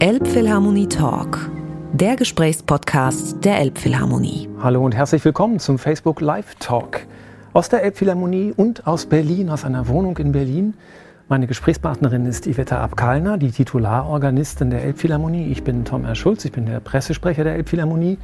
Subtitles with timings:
[0.00, 1.50] Elbphilharmonie Talk,
[1.92, 4.48] der Gesprächspodcast der Elbphilharmonie.
[4.60, 7.06] Hallo und herzlich willkommen zum Facebook Live Talk
[7.52, 10.74] aus der Elbphilharmonie und aus Berlin, aus einer Wohnung in Berlin.
[11.28, 15.46] Meine Gesprächspartnerin ist Iveta Abkalner, die Titularorganistin der Elbphilharmonie.
[15.46, 16.16] Ich bin Tom R.
[16.16, 18.18] Schulz, ich bin der Pressesprecher der Elbphilharmonie.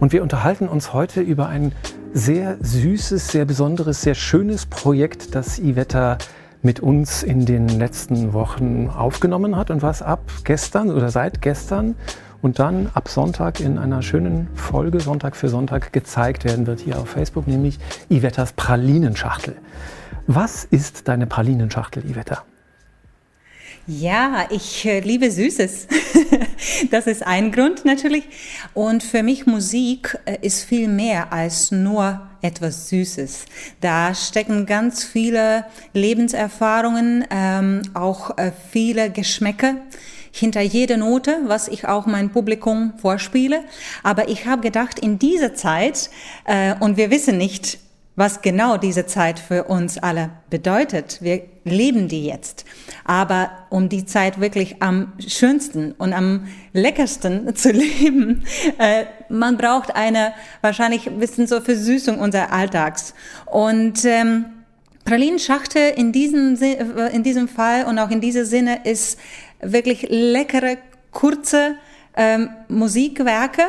[0.00, 1.72] Und wir unterhalten uns heute über ein
[2.12, 6.18] sehr süßes, sehr besonderes, sehr schönes Projekt, das Iveta
[6.64, 11.94] mit uns in den letzten Wochen aufgenommen hat und was ab gestern oder seit gestern
[12.40, 16.98] und dann ab Sonntag in einer schönen Folge, Sonntag für Sonntag, gezeigt werden wird hier
[16.98, 17.78] auf Facebook, nämlich
[18.08, 19.56] Ivettas Pralinenschachtel.
[20.26, 22.44] Was ist deine Pralinenschachtel, Ivetta?
[23.86, 25.88] Ja, ich äh, liebe Süßes.
[26.90, 28.24] das ist ein Grund natürlich.
[28.72, 33.46] Und für mich Musik äh, ist viel mehr als nur etwas Süßes.
[33.80, 39.76] Da stecken ganz viele Lebenserfahrungen, ähm, auch äh, viele Geschmäcker
[40.30, 43.64] hinter jeder Note, was ich auch mein Publikum vorspiele.
[44.02, 46.10] Aber ich habe gedacht, in dieser Zeit,
[46.44, 47.78] äh, und wir wissen nicht,
[48.16, 51.18] was genau diese Zeit für uns alle bedeutet.
[51.20, 52.64] Wir leben die jetzt.
[53.04, 58.44] Aber um die Zeit wirklich am schönsten und am leckersten zu leben,
[58.78, 63.14] äh, man braucht eine wahrscheinlich ein bisschen so Versüßung unseres Alltags.
[63.46, 64.46] Und ähm,
[65.04, 66.56] Pralinschachtel in diesem,
[67.12, 69.18] in diesem Fall und auch in diesem Sinne ist
[69.60, 70.78] wirklich leckere,
[71.10, 71.76] kurze
[72.16, 73.62] ähm, Musikwerke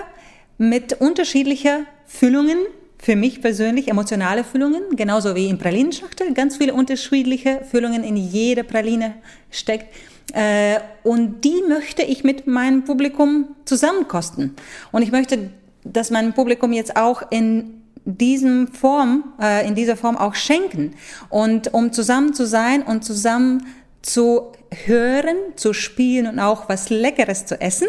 [0.57, 2.59] mit unterschiedlicher Füllungen,
[3.05, 8.63] für mich persönlich emotionale Füllungen, genauso wie in Pralinenschachtel, ganz viele unterschiedliche Füllungen in jede
[8.63, 9.13] Praline
[9.51, 9.93] steckt.
[10.33, 14.55] Äh, und die möchte ich mit meinem Publikum zusammenkosten.
[14.91, 15.51] Und ich möchte,
[15.83, 20.95] dass mein Publikum jetzt auch in diesem Form, äh, in dieser Form auch schenken.
[21.29, 23.67] Und um zusammen zu sein und zusammen
[24.01, 24.51] zu
[24.85, 27.87] hören, zu spielen und auch was Leckeres zu essen.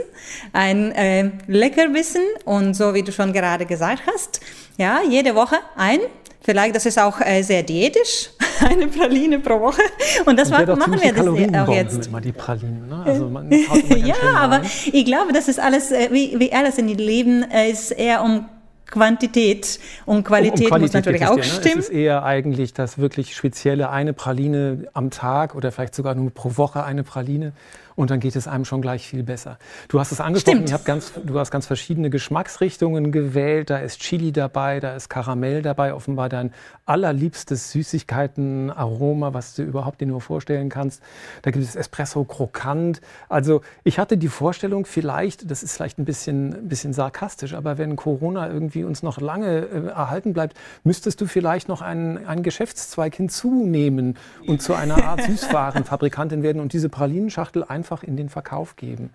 [0.53, 4.41] Ein äh, Leckerwissen und so wie du schon gerade gesagt hast,
[4.79, 6.01] ja, jede Woche ein.
[6.43, 8.31] Vielleicht, das ist auch äh, sehr diätisch,
[8.61, 9.83] eine Praline pro Woche.
[10.27, 11.27] Und das und machen wir das
[11.69, 12.07] auch jetzt.
[12.07, 13.03] Immer die Pralinen, ne?
[13.05, 13.51] also man
[14.05, 14.63] ja, aber
[14.93, 18.23] ich glaube, das ist alles, äh, wie, wie alles in dem Leben, äh, ist eher
[18.23, 18.49] um
[18.87, 21.45] Quantität und Qualität, um, um Qualität muss natürlich auch dir, ne?
[21.45, 21.79] stimmen.
[21.81, 26.31] Es ist eher eigentlich das wirklich spezielle eine Praline am Tag oder vielleicht sogar nur
[26.31, 27.53] pro Woche eine Praline
[27.97, 29.59] und dann geht es einem schon gleich viel besser.
[29.89, 33.71] Du hast es angesprochen, ganz, du hast ganz verschiedene Geschmacksrichtungen gewählt.
[33.71, 36.53] Da ist Chili dabei, da ist Karamell dabei, offenbar dein
[36.85, 41.03] allerliebstes Süßigkeitenaroma, was du überhaupt dir nur vorstellen kannst.
[41.43, 43.01] Da gibt es Espresso krokant.
[43.29, 47.79] Also ich hatte die Vorstellung, vielleicht, das ist vielleicht ein bisschen, ein bisschen sarkastisch, aber
[47.79, 52.43] wenn Corona irgendwie uns noch lange äh, erhalten bleibt, müsstest du vielleicht noch einen, einen
[52.43, 58.29] Geschäftszweig hinzunehmen und zu einer Art Süßwarenfabrikantin werden und diese Pralinenschachtel einfach einfach in den
[58.29, 59.11] Verkauf geben.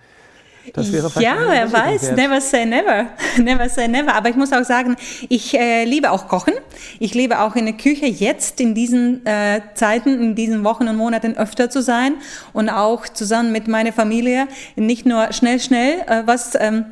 [0.74, 2.18] Das wäre ja, wer weiß, wert.
[2.18, 3.08] never say never,
[3.40, 4.14] never say never.
[4.14, 4.96] Aber ich muss auch sagen,
[5.28, 6.54] ich äh, liebe auch Kochen.
[7.00, 10.98] Ich liebe auch in der Küche jetzt in diesen äh, Zeiten, in diesen Wochen und
[10.98, 12.14] Monaten öfter zu sein
[12.54, 16.86] und auch zusammen mit meiner Familie nicht nur schnell, schnell äh, was ähm,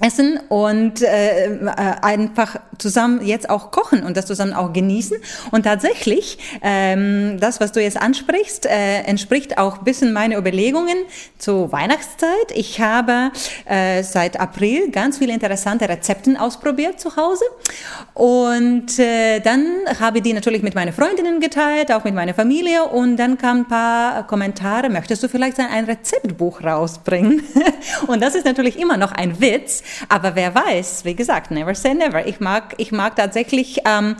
[0.00, 1.70] essen und äh, äh,
[2.02, 5.16] einfach zusammen jetzt auch kochen und das zusammen auch genießen.
[5.52, 10.96] Und tatsächlich, ähm, das, was du jetzt ansprichst, äh, entspricht auch bisschen meine Überlegungen
[11.38, 12.52] zur Weihnachtszeit.
[12.54, 13.30] Ich habe
[13.64, 17.44] äh, seit April ganz viele interessante Rezepten ausprobiert zu Hause
[18.12, 19.66] und äh, dann
[19.98, 23.62] habe ich die natürlich mit meinen Freundinnen geteilt, auch mit meiner Familie und dann kamen
[23.62, 27.42] ein paar Kommentare, möchtest du vielleicht ein Rezeptbuch rausbringen?
[28.06, 31.94] und das ist natürlich immer noch ein Witz, aber wer weiß, wie gesagt, never say
[31.94, 32.26] never.
[32.26, 34.16] Ich mag, ich mag tatsächlich, ähm,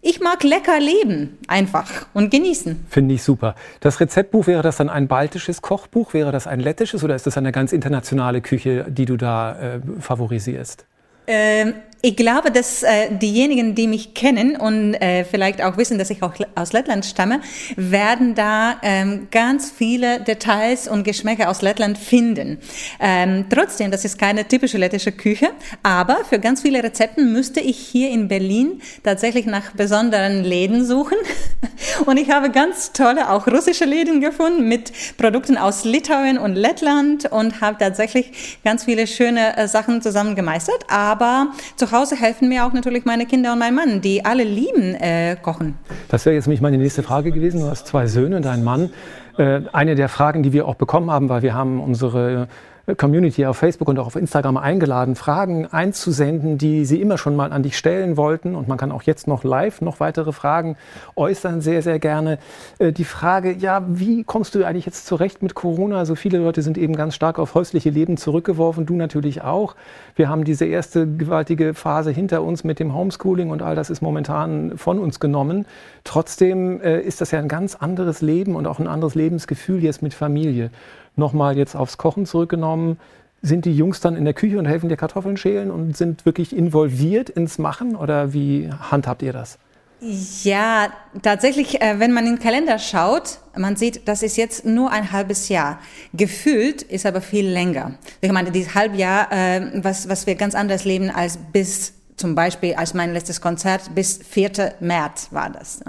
[0.00, 2.86] ich mag lecker leben, einfach und genießen.
[2.88, 3.54] Finde ich super.
[3.80, 6.14] Das Rezeptbuch, wäre das dann ein baltisches Kochbuch?
[6.14, 9.80] Wäre das ein lettisches oder ist das eine ganz internationale Küche, die du da äh,
[10.00, 10.86] favorisierst?
[11.26, 16.10] Ähm, ich glaube, dass äh, diejenigen, die mich kennen und äh, vielleicht auch wissen, dass
[16.10, 17.40] ich auch aus Lettland stamme,
[17.74, 22.58] werden da ähm, ganz viele Details und Geschmäcker aus Lettland finden.
[23.00, 25.48] Ähm, trotzdem, das ist keine typische lettische Küche,
[25.82, 31.18] aber für ganz viele Rezepten müsste ich hier in Berlin tatsächlich nach besonderen Läden suchen.
[32.06, 37.30] Und ich habe ganz tolle, auch russische Läden gefunden mit Produkten aus Litauen und Lettland
[37.30, 40.84] und habe tatsächlich ganz viele schöne äh, Sachen zusammen gemeistert.
[40.88, 44.44] Aber zu zu Hause helfen mir auch natürlich meine Kinder und mein Mann, die alle
[44.44, 45.74] lieben äh, Kochen.
[46.08, 47.60] Das wäre jetzt nämlich meine nächste Frage gewesen.
[47.60, 48.90] Du hast zwei Söhne und einen Mann.
[49.38, 52.48] Äh, eine der Fragen, die wir auch bekommen haben, weil wir haben unsere
[52.96, 57.52] Community auf Facebook und auch auf Instagram eingeladen, Fragen einzusenden, die Sie immer schon mal
[57.52, 58.54] an dich stellen wollten.
[58.54, 60.76] Und man kann auch jetzt noch live noch weitere Fragen
[61.16, 62.38] äußern, sehr, sehr gerne.
[62.78, 66.06] Äh, die Frage, ja, wie kommst du eigentlich jetzt zurecht mit Corona?
[66.06, 69.74] So viele Leute sind eben ganz stark auf häusliche Leben zurückgeworfen, du natürlich auch.
[70.16, 74.00] Wir haben diese erste gewaltige Phase hinter uns mit dem Homeschooling und all das ist
[74.00, 75.66] momentan von uns genommen.
[76.04, 80.02] Trotzdem äh, ist das ja ein ganz anderes Leben und auch ein anderes Lebensgefühl jetzt
[80.02, 80.70] mit Familie
[81.18, 82.98] nochmal jetzt aufs Kochen zurückgenommen,
[83.42, 86.54] sind die Jungs dann in der Küche und helfen dir Kartoffeln schälen und sind wirklich
[86.56, 89.58] involviert ins Machen oder wie handhabt ihr das?
[90.00, 90.92] Ja,
[91.22, 95.10] tatsächlich, äh, wenn man in den Kalender schaut, man sieht, das ist jetzt nur ein
[95.10, 95.80] halbes Jahr.
[96.14, 97.94] Gefühlt ist aber viel länger.
[98.20, 102.74] Ich meine, dieses Halbjahr, äh, was, was wir ganz anders leben als bis zum Beispiel
[102.74, 104.74] als mein letztes Konzert bis 4.
[104.80, 105.80] März war das.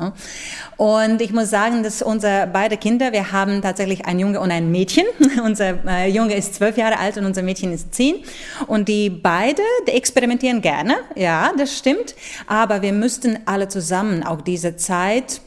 [0.77, 4.71] Und ich muss sagen, dass unsere beide Kinder, wir haben tatsächlich ein Junge und ein
[4.71, 5.05] Mädchen.
[5.43, 8.23] unser äh, Junge ist zwölf Jahre alt und unser Mädchen ist zehn.
[8.67, 12.15] Und die beide, die experimentieren gerne, ja, das stimmt.
[12.47, 15.41] Aber wir müssten alle zusammen auch diese Zeit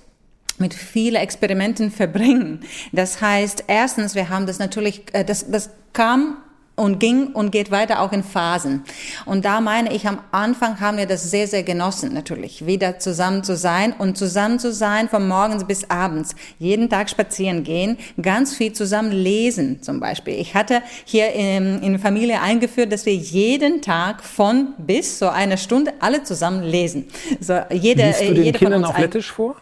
[0.59, 2.61] mit vielen Experimenten verbringen.
[2.93, 6.39] Das heißt, erstens, wir haben das natürlich, äh, das, das kam
[6.75, 8.83] und ging und geht weiter auch in Phasen.
[9.27, 13.45] Und da meine ich, am Anfang haben wir das sehr, sehr genossen, natürlich, wieder zusammen
[13.45, 18.55] zu sein und zusammen zu sein von morgens bis abends, jeden Tag spazieren gehen, ganz
[18.55, 20.35] viel zusammen lesen zum Beispiel.
[20.35, 25.59] Ich hatte hier in, in Familie eingeführt, dass wir jeden Tag von bis so eine
[25.59, 27.07] Stunde alle zusammen lesen.
[27.41, 29.57] So jede, Liest du den jede Kindern auch Lettisch vor?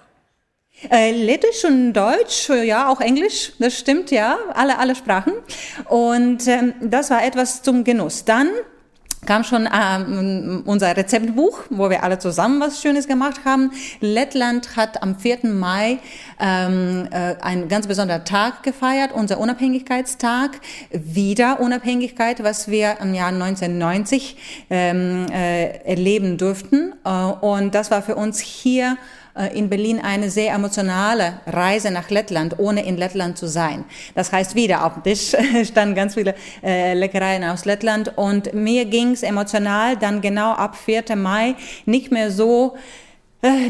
[0.89, 5.35] Äh, Lettisch und Deutsch, ja, auch Englisch, das stimmt, ja, alle, alle Sprachen.
[5.89, 8.25] Und ähm, das war etwas zum Genuss.
[8.25, 8.49] Dann
[9.27, 13.73] kam schon ähm, unser Rezeptbuch, wo wir alle zusammen was Schönes gemacht haben.
[14.01, 15.41] Lettland hat am 4.
[15.47, 15.99] Mai
[16.41, 20.61] ähm, äh, einen ganz besonderen Tag gefeiert, unser Unabhängigkeitstag.
[20.91, 24.37] Wieder Unabhängigkeit, was wir im Jahr 1990
[24.71, 26.95] ähm, äh, erleben durften.
[27.05, 28.97] Äh, und das war für uns hier
[29.49, 33.85] in Berlin eine sehr emotionale Reise nach Lettland, ohne in Lettland zu sein.
[34.15, 35.35] Das heißt, wieder auf dem Tisch
[35.69, 40.77] standen ganz viele äh, Leckereien aus Lettland und mir ging es emotional dann genau ab
[40.77, 41.17] 4.
[41.17, 41.55] Mai
[41.87, 43.10] nicht mehr so äh,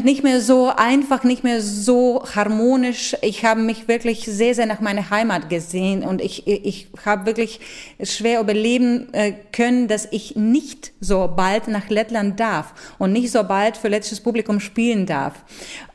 [0.03, 3.15] nicht mehr so einfach, nicht mehr so harmonisch.
[3.21, 7.61] Ich habe mich wirklich sehr, sehr nach meiner Heimat gesehen und ich, ich habe wirklich
[8.03, 13.43] schwer überleben äh, können, dass ich nicht so bald nach Lettland darf und nicht so
[13.43, 15.35] bald für lettisches Publikum spielen darf.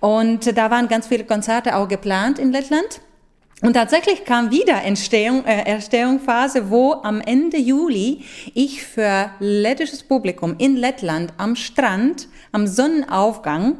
[0.00, 3.00] Und da waren ganz viele Konzerte auch geplant in Lettland.
[3.62, 8.22] Und tatsächlich kam wieder Entstehung, äh, Erstehungsphase, wo am Ende Juli
[8.52, 13.78] ich für lettisches Publikum in Lettland am Strand, am Sonnenaufgang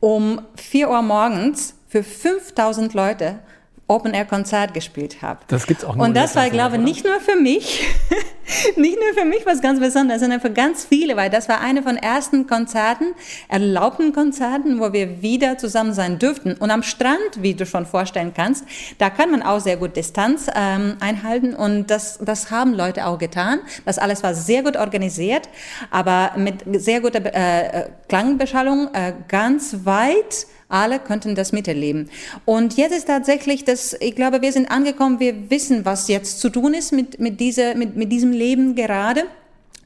[0.00, 3.40] um 4 Uhr morgens für 5000 Leute
[3.88, 5.40] Open-Air-Konzert gespielt habe.
[5.48, 7.86] Das gibt's auch nur Und das war, glaube ich, nicht nur für mich,
[8.76, 11.82] nicht nur für mich was ganz Besonderes, sondern für ganz viele, weil das war eine
[11.82, 13.14] von ersten Konzerten,
[13.48, 16.54] erlaubten Konzerten, wo wir wieder zusammen sein dürften.
[16.54, 18.64] Und am Strand, wie du schon vorstellen kannst,
[18.98, 23.18] da kann man auch sehr gut Distanz ähm, einhalten und das, das haben Leute auch
[23.18, 23.60] getan.
[23.84, 25.48] Das alles war sehr gut organisiert,
[25.90, 32.08] aber mit sehr guter äh, Klangbeschallung äh, ganz weit alle könnten das miterleben.
[32.44, 36.48] Und jetzt ist tatsächlich das, ich glaube, wir sind angekommen, wir wissen, was jetzt zu
[36.48, 39.24] tun ist mit, mit, dieser, mit, mit diesem Leben gerade.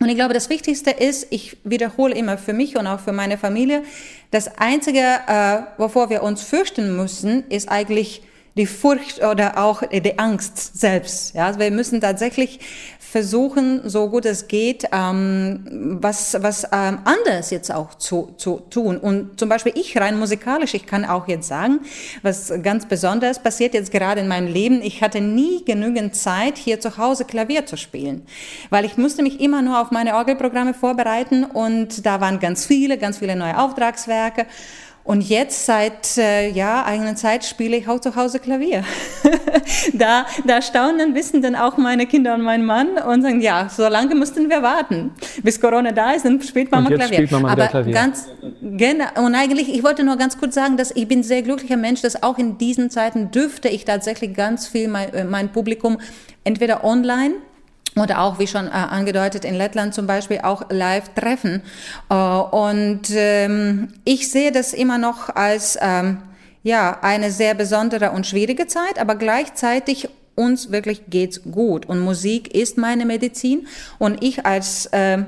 [0.01, 3.37] Und ich glaube, das Wichtigste ist, ich wiederhole immer für mich und auch für meine
[3.39, 3.83] Familie,
[4.31, 8.23] das Einzige, äh, wovor wir uns fürchten müssen, ist eigentlich
[8.56, 11.35] die Furcht oder auch die Angst selbst.
[11.35, 12.61] Ja, wir müssen tatsächlich
[13.15, 18.97] versuchen, so gut es geht, ähm, was, was ähm, anders jetzt auch zu, zu tun.
[18.97, 21.79] Und zum Beispiel ich rein musikalisch, ich kann auch jetzt sagen,
[22.23, 24.83] was ganz Besonderes passiert jetzt gerade in meinem Leben.
[24.83, 28.27] Ich hatte nie genügend Zeit, hier zu Hause Klavier zu spielen,
[28.71, 32.99] weil ich musste mich immer nur auf meine Orgelprogramme vorbereiten und da waren ganz viele,
[32.99, 34.47] ganz viele neue Auftragswerke.
[35.05, 38.84] Und jetzt seit äh, ja eigener Zeit spiele ich auch zu Hause Klavier.
[39.93, 43.69] da, da staunen ein bisschen dann auch meine Kinder und mein Mann und sagen, ja,
[43.69, 45.11] so lange mussten wir warten,
[45.43, 47.17] bis Corona da ist, dann spielt man und mal Klavier.
[47.17, 47.93] Spielt man mal Aber Klavier.
[47.93, 48.29] ganz
[48.63, 49.05] genau.
[49.17, 52.23] Und eigentlich, ich wollte nur ganz kurz sagen, dass ich bin sehr glücklicher Mensch, dass
[52.23, 55.99] auch in diesen Zeiten dürfte ich tatsächlich ganz viel mein, äh, mein Publikum
[56.44, 57.34] entweder online
[57.96, 61.63] oder auch, wie schon äh, angedeutet, in Lettland zum Beispiel auch live treffen.
[62.10, 66.19] Äh, und ähm, ich sehe das immer noch als ähm,
[66.63, 72.53] ja eine sehr besondere und schwierige Zeit, aber gleichzeitig uns wirklich geht's gut und Musik
[72.55, 75.19] ist meine Medizin und ich als äh,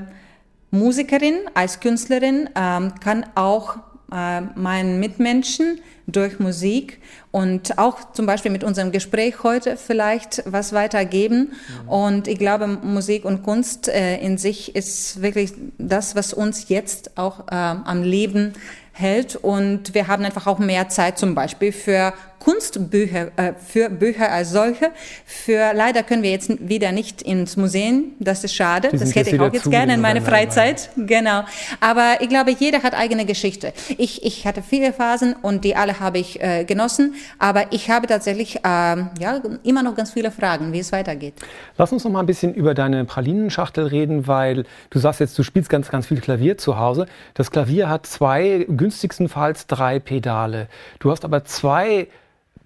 [0.72, 3.76] Musikerin, als Künstlerin ähm, kann auch
[4.12, 7.00] äh, meinen Mitmenschen durch Musik
[7.32, 11.52] und auch zum Beispiel mit unserem Gespräch heute vielleicht was weitergeben.
[11.84, 11.88] Mhm.
[11.88, 17.18] Und ich glaube, Musik und Kunst äh, in sich ist wirklich das, was uns jetzt
[17.18, 18.52] auch äh, am Leben
[18.92, 19.36] hält.
[19.36, 24.50] Und wir haben einfach auch mehr Zeit zum Beispiel für Kunstbücher, äh, für Bücher als
[24.50, 24.90] solche.
[25.24, 28.12] Für leider können wir jetzt wieder nicht ins Museum.
[28.20, 28.88] Das ist schade.
[28.92, 30.90] Das hätte ich auch jetzt gerne in meiner Freizeit.
[30.96, 31.44] Genau.
[31.80, 33.72] Aber ich glaube, jeder hat eigene Geschichte.
[33.98, 37.14] Ich, ich hatte viele Phasen und die alle habe ich äh, genossen.
[37.38, 41.34] Aber ich habe tatsächlich äh, ja, immer noch ganz viele Fragen, wie es weitergeht.
[41.76, 45.42] Lass uns noch mal ein bisschen über deine Pralinenschachtel reden, weil du sagst jetzt, du
[45.42, 47.06] spielst ganz, ganz viel Klavier zu Hause.
[47.34, 50.68] Das Klavier hat zwei, günstigstenfalls drei Pedale.
[50.98, 52.08] Du hast aber zwei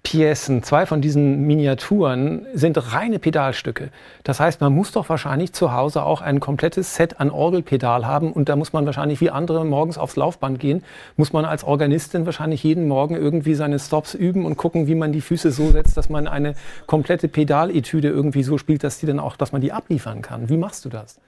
[0.03, 3.91] Piecen, zwei von diesen Miniaturen sind reine Pedalstücke.
[4.23, 8.33] Das heißt, man muss doch wahrscheinlich zu Hause auch ein komplettes Set an Orgelpedal haben
[8.33, 10.83] und da muss man wahrscheinlich wie andere morgens aufs Laufband gehen,
[11.17, 15.11] muss man als Organistin wahrscheinlich jeden Morgen irgendwie seine Stops üben und gucken, wie man
[15.11, 16.55] die Füße so setzt, dass man eine
[16.87, 20.49] komplette Pedaletüde irgendwie so spielt, dass die dann auch, dass man die abliefern kann.
[20.49, 21.19] Wie machst du das?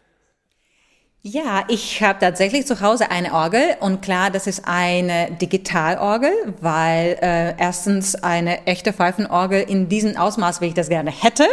[1.25, 7.17] Ja, ich habe tatsächlich zu Hause eine Orgel und klar, das ist eine Digitalorgel, weil
[7.21, 11.45] äh, erstens eine echte Pfeifenorgel in diesem Ausmaß, wie ich das gerne hätte,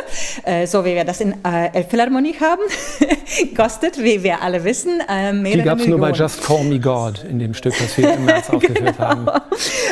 [0.43, 2.63] äh, so wie wir das in äh, Elbphilharmonie haben,
[3.57, 6.81] kostet, wie wir alle wissen, äh, mehrere Die gab es nur bei Just Call Me
[6.81, 8.99] God in dem Stück, das wir im März aufgeführt genau.
[8.99, 9.29] haben.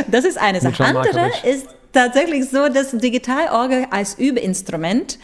[0.09, 0.85] Das ist eine Sache.
[0.85, 5.21] Andere ist tatsächlich so, dass Digitalorgel als Übeinstrument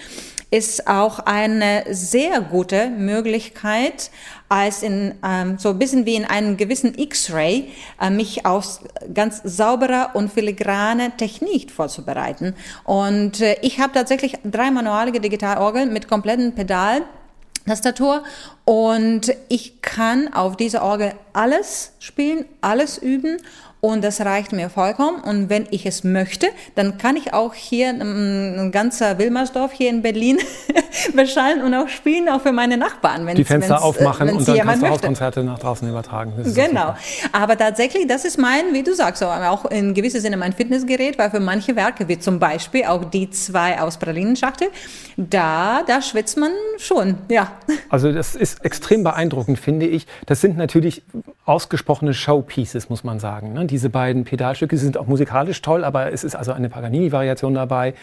[0.55, 4.13] ist auch eine sehr gute Möglichkeit,
[4.55, 8.79] als in ähm, so ein bisschen wie in einem gewissen X-Ray äh, mich auf
[9.13, 12.55] ganz saubere und filigrane Technik vorzubereiten.
[12.85, 17.03] Und äh, ich habe tatsächlich drei manualige Digitalorgeln mit kompletten Pedal.
[17.67, 18.23] Tastatur
[18.67, 23.39] und ich kann auf dieser Orgel alles spielen, alles üben
[23.85, 25.21] und das reicht mir vollkommen.
[25.21, 29.91] Und wenn ich es möchte, dann kann ich auch hier ein, ein ganzer Wilmersdorf hier
[29.91, 30.39] in Berlin
[31.15, 33.27] beschallen und auch spielen, auch für meine Nachbarn.
[33.27, 36.33] Wenn's, Die Fenster wenn's, aufmachen und dann kannst du Hauskonzerte nach draußen übertragen.
[36.55, 36.95] Genau.
[37.33, 41.31] Aber tatsächlich, das ist mein, wie du sagst, auch in gewissem Sinne mein Fitnessgerät, weil
[41.31, 44.69] für manche Werke, wie zum Beispiel auch die zwei aus Pralinenschachtel,
[45.19, 47.53] da, da schwitzt man schon, ja.
[47.91, 50.07] Also das ist extrem beeindruckend, finde ich.
[50.25, 51.03] Das sind natürlich
[51.47, 53.53] ausgesprochene Showpieces, muss man sagen.
[53.53, 53.67] Ne?
[53.67, 57.95] diese beiden Pedalstücke sind auch musikalisch toll, aber es ist also eine Paganini-Variation dabei.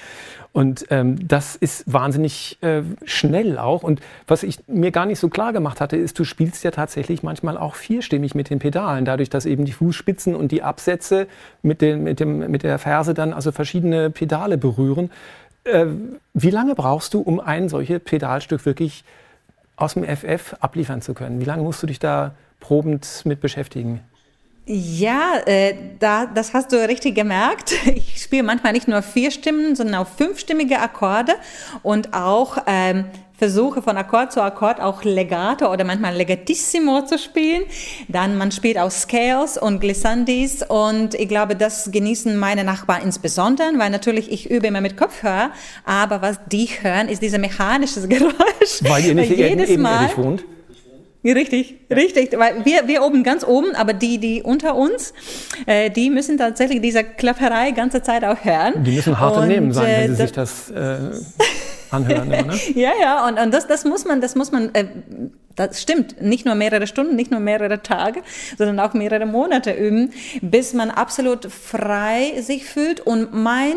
[0.53, 3.81] Und ähm, das ist wahnsinnig äh, schnell auch.
[3.81, 7.23] Und was ich mir gar nicht so klar gemacht hatte, ist, du spielst ja tatsächlich
[7.23, 11.27] manchmal auch vierstimmig mit den Pedalen, dadurch, dass eben die Fußspitzen und die Absätze
[11.63, 15.09] mit, den, mit, dem, mit der Ferse dann also verschiedene Pedale berühren.
[15.63, 15.87] Äh,
[16.35, 19.03] wie lange brauchst du, um ein solches Pedalstück wirklich
[19.77, 21.39] aus dem FF abliefern zu können?
[21.39, 23.99] Wie lange musst du dich da probend mit beschäftigen?
[24.65, 27.73] Ja, äh, da, das hast du richtig gemerkt.
[27.93, 31.33] Ich spiele manchmal nicht nur vier Stimmen, sondern auch fünfstimmige Akkorde
[31.83, 33.05] und auch ähm,
[33.41, 37.63] versuche von Akkord zu Akkord auch Legato oder manchmal Legatissimo zu spielen.
[38.07, 43.67] Dann man spielt auch Scales und Glissandis und ich glaube, das genießen meine Nachbarn insbesondere,
[43.77, 45.49] weil natürlich ich übe immer mit Kopfhörer,
[45.85, 48.81] aber was die hören, ist dieses mechanische Geräusch.
[48.81, 50.43] Weil ihr nicht jedes Mal, wohnt?
[51.23, 51.95] Richtig, ja.
[51.95, 52.37] richtig.
[52.37, 55.13] Weil wir, wir oben ganz oben, aber die, die unter uns,
[55.67, 58.83] äh, die müssen tatsächlich diese Klapperei ganze Zeit auch hören.
[58.83, 60.97] Die müssen hart und, Nehmen sein, wenn äh, sie sich das äh,
[61.91, 62.31] anhören.
[62.31, 62.59] Immer, ne?
[62.75, 64.85] ja, ja, und, und das, das muss man, das muss man, äh,
[65.55, 68.21] das stimmt, nicht nur mehrere Stunden, nicht nur mehrere Tage,
[68.57, 70.11] sondern auch mehrere Monate üben,
[70.41, 72.99] bis man absolut frei sich fühlt.
[73.01, 73.75] Und mein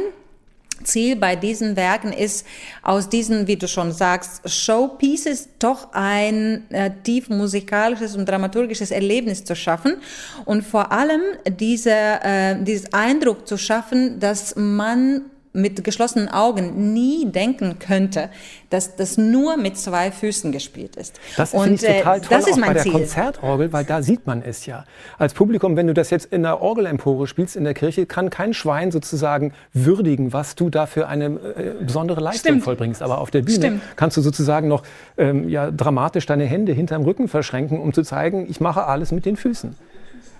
[0.84, 2.46] Ziel bei diesen Werken ist,
[2.82, 9.44] aus diesen, wie du schon sagst, Showpieces doch ein äh, tief musikalisches und dramaturgisches Erlebnis
[9.44, 9.96] zu schaffen
[10.44, 11.22] und vor allem
[11.58, 15.22] diese, äh, dieses Eindruck zu schaffen, dass man
[15.54, 18.28] mit geschlossenen Augen nie denken könnte,
[18.70, 21.18] dass das nur mit zwei Füßen gespielt ist.
[21.36, 22.92] Das finde ich äh, total toll, das ist mein bei der Ziel.
[22.92, 24.84] Konzertorgel, weil da sieht man es ja.
[25.16, 28.52] Als Publikum, wenn du das jetzt in der Orgelempore spielst, in der Kirche, kann kein
[28.52, 32.64] Schwein sozusagen würdigen, was du da für eine äh, besondere Leistung Stimmt.
[32.64, 33.00] vollbringst.
[33.00, 33.82] Aber auf der Bühne Stimmt.
[33.94, 34.82] kannst du sozusagen noch
[35.16, 39.24] ähm, ja, dramatisch deine Hände hinterm Rücken verschränken, um zu zeigen, ich mache alles mit
[39.24, 39.76] den Füßen.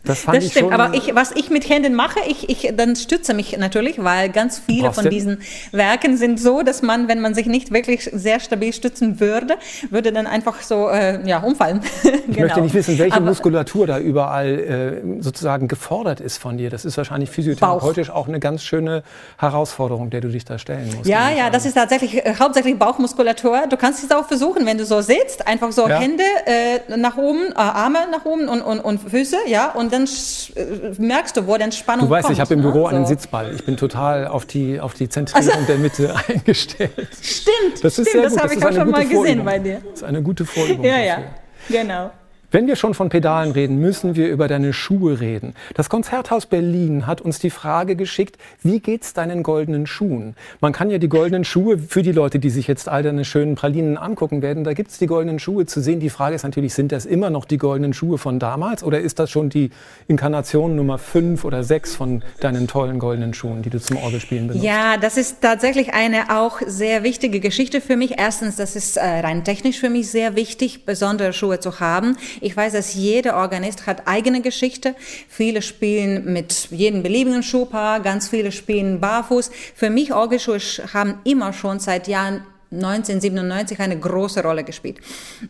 [0.04, 3.56] Das, das stimmt, aber ich, was ich mit Händen mache, ich, ich dann stütze mich
[3.56, 5.40] natürlich, weil ganz viele von diesen
[5.72, 9.56] Werken sind so, dass man, wenn man sich nicht wirklich sehr stabil stützen würde,
[9.90, 11.80] würde dann einfach so äh, ja, umfallen.
[12.26, 12.46] Ich genau.
[12.46, 16.70] möchte nicht wissen, welche aber, Muskulatur da überall äh, sozusagen gefordert ist von dir.
[16.70, 18.14] Das ist wahrscheinlich physiotherapeutisch Bauch.
[18.14, 19.02] auch eine ganz schöne
[19.38, 21.06] Herausforderung, der du dich da stellen musst.
[21.08, 23.66] Ja, ja, das ist tatsächlich äh, hauptsächlich Bauchmuskulatur.
[23.68, 25.98] Du kannst es auch versuchen, wenn du so sitzt, einfach so ja.
[25.98, 30.08] Hände äh, nach oben, äh, Arme nach oben und, und, und Füße, ja, und dann
[30.56, 32.10] äh, merkst du, wo die Entspannung kommt.
[32.10, 32.96] Du weißt, kommt, ich habe im Büro ne?
[32.96, 33.54] einen Sitzball.
[33.54, 37.08] Ich bin total auf die, auf die Zentrierung also, der Mitte eingestellt.
[37.22, 39.80] Stimmt, das ist stimmt, das habe ich auch schon mal gesehen bei dir.
[39.84, 40.84] Das ist eine gute Vorübung.
[40.84, 41.24] ja, dafür.
[41.68, 42.10] ja, genau.
[42.54, 45.54] Wenn wir schon von Pedalen reden, müssen wir über deine Schuhe reden.
[45.74, 50.36] Das Konzerthaus Berlin hat uns die Frage geschickt, wie geht's deinen goldenen Schuhen?
[50.60, 53.56] Man kann ja die goldenen Schuhe für die Leute, die sich jetzt all deine schönen
[53.56, 55.98] Pralinen angucken werden, da gibt's die goldenen Schuhe zu sehen.
[55.98, 59.18] Die Frage ist natürlich, sind das immer noch die goldenen Schuhe von damals oder ist
[59.18, 59.70] das schon die
[60.06, 64.64] Inkarnation Nummer fünf oder sechs von deinen tollen goldenen Schuhen, die du zum Orgelspielen benutzt?
[64.64, 68.16] Ja, das ist tatsächlich eine auch sehr wichtige Geschichte für mich.
[68.16, 72.16] Erstens, das ist äh, rein technisch für mich sehr wichtig, besondere Schuhe zu haben.
[72.44, 74.94] Ich weiß, dass jeder Organist hat eigene Geschichte.
[75.30, 79.50] Viele spielen mit jedem beliebigen Schuhpaar, ganz viele spielen barfuß.
[79.74, 80.58] Für mich Orgelschuhe
[80.92, 84.98] haben immer schon seit Jahren 1997 eine große Rolle gespielt.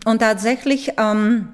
[0.04, 1.48] Und tatsächlich, ähm,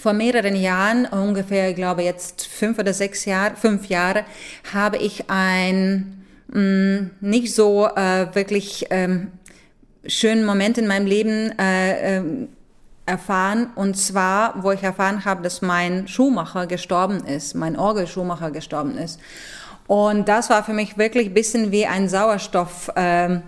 [0.00, 4.24] vor mehreren Jahren, ungefähr, ich glaube jetzt fünf oder sechs Jahre, fünf Jahre,
[4.72, 9.32] habe ich ein mh, mm, nicht so äh, wirklich ähm,
[10.06, 12.22] schönen Moment in meinem Leben äh, äh,
[13.06, 18.98] erfahren und zwar, wo ich erfahren habe, dass mein Schuhmacher gestorben ist, mein Orgelschuhmacher gestorben
[18.98, 19.20] ist.
[19.86, 23.42] Und das war für mich wirklich ein bisschen wie ein Sauerstoff ähm,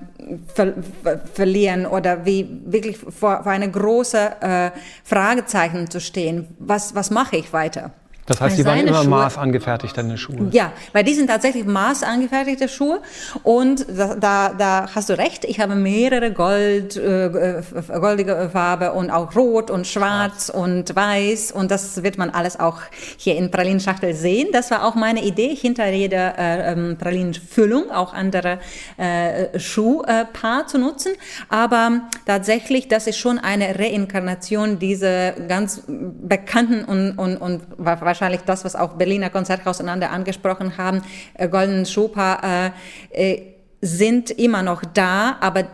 [0.55, 4.71] ver ver verlieren oder wie wirklich vor, vor eine große äh,
[5.03, 6.47] Fragezeichen zu stehen.
[6.61, 7.91] Was, was mache ich weiter?
[8.29, 10.49] Das heißt, die waren immer Schuhe, maßangefertigt, deine Schuhe?
[10.51, 13.01] Ja, weil die sind tatsächlich maßangefertigte Schuhe.
[13.43, 17.63] Und da, da, da hast du recht, ich habe mehrere Gold, äh, äh
[17.99, 20.61] goldige Farbe und auch Rot und Schwarz ja.
[20.61, 21.53] und Weiß.
[21.53, 22.81] Und das wird man alles auch
[23.17, 24.49] hier in Pralinschachtel sehen.
[24.53, 28.59] Das war auch meine Idee hinter jeder äh, ähm, Pralinenfüllung, auch andere
[28.99, 31.13] äh, Schuhpaar zu nutzen.
[31.49, 38.43] Aber tatsächlich, das ist schon eine Reinkarnation dieser ganz bekannten und, und, und wahrscheinlich wahrscheinlich
[38.43, 41.03] das, was auch Berliner Konzerthaus einander angesprochen haben,
[41.35, 42.73] äh, Golden Schupa,
[43.13, 43.43] äh, äh,
[43.81, 45.65] sind immer noch da, aber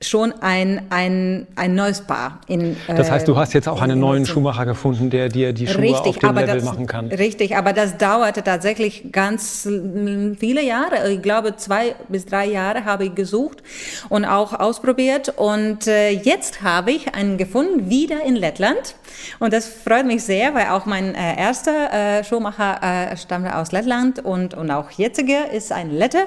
[0.00, 2.40] schon ein, ein, ein neues Paar.
[2.46, 5.82] In, das heißt, du hast jetzt auch einen neuen Schuhmacher gefunden, der dir die Schuhe
[5.82, 7.08] richtig, auf dem Level das, machen kann.
[7.08, 9.68] Richtig, aber das dauerte tatsächlich ganz
[10.38, 11.10] viele Jahre.
[11.10, 13.64] Ich glaube, zwei bis drei Jahre habe ich gesucht
[14.08, 15.32] und auch ausprobiert.
[15.36, 18.94] Und äh, jetzt habe ich einen gefunden, wieder in Lettland.
[19.38, 23.72] Und das freut mich sehr, weil auch mein äh, erster äh, Schuhmacher äh, stammte aus
[23.72, 26.26] Lettland und, und auch jetziger ist ein Lette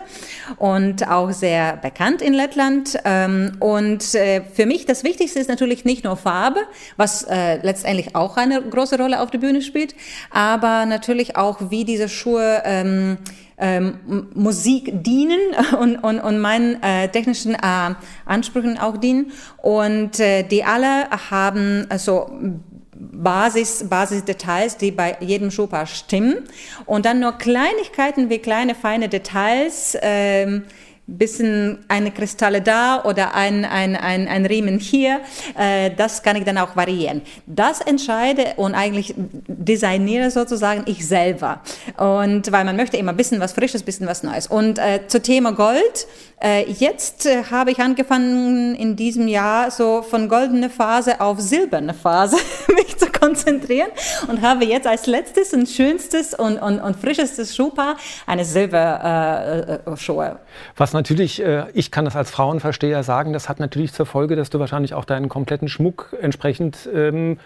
[0.58, 2.98] und auch sehr bekannt in Lettland.
[3.06, 6.62] Ähm, und äh, für mich das Wichtigste ist natürlich nicht nur Farbe,
[6.98, 9.96] was äh, letztendlich auch eine große Rolle auf der Bühne spielt,
[10.30, 13.18] aber natürlich auch, wie diese Schuhe ähm,
[13.62, 15.40] ähm, Musik dienen
[15.80, 19.32] und, und, und meinen äh, technischen äh, Ansprüchen auch dienen.
[19.58, 22.32] Und äh, die alle haben also
[23.12, 26.48] Basis, Basisdetails, die bei jedem Schuhpaar stimmen.
[26.86, 30.64] Und dann nur Kleinigkeiten wie kleine, feine Details, ähm,
[31.18, 35.20] bisschen eine Kristalle da oder ein, ein, ein, ein Riemen hier,
[35.58, 37.22] äh, das kann ich dann auch variieren.
[37.48, 41.62] Das entscheide und eigentlich designiere sozusagen ich selber.
[41.98, 44.48] Und weil man möchte immer ein bisschen was Frisches, bisschen was Neues.
[44.48, 46.08] Und äh, zu Thema Gold,
[46.68, 52.38] jetzt äh, habe ich angefangen in diesem Jahr so von goldene Phase auf silberne Phase
[52.76, 53.90] mich zu konzentrieren
[54.28, 60.26] und habe jetzt als letztes und schönstes und, und, und frischestes Schuhpaar eine Silberschuhe.
[60.26, 60.36] Äh, äh,
[60.78, 64.50] was natürlich, äh, ich kann das als Frauenversteher sagen, das hat natürlich zur Folge, dass
[64.50, 67.38] du wahrscheinlich auch deinen kompletten Schmuck entsprechend ähm,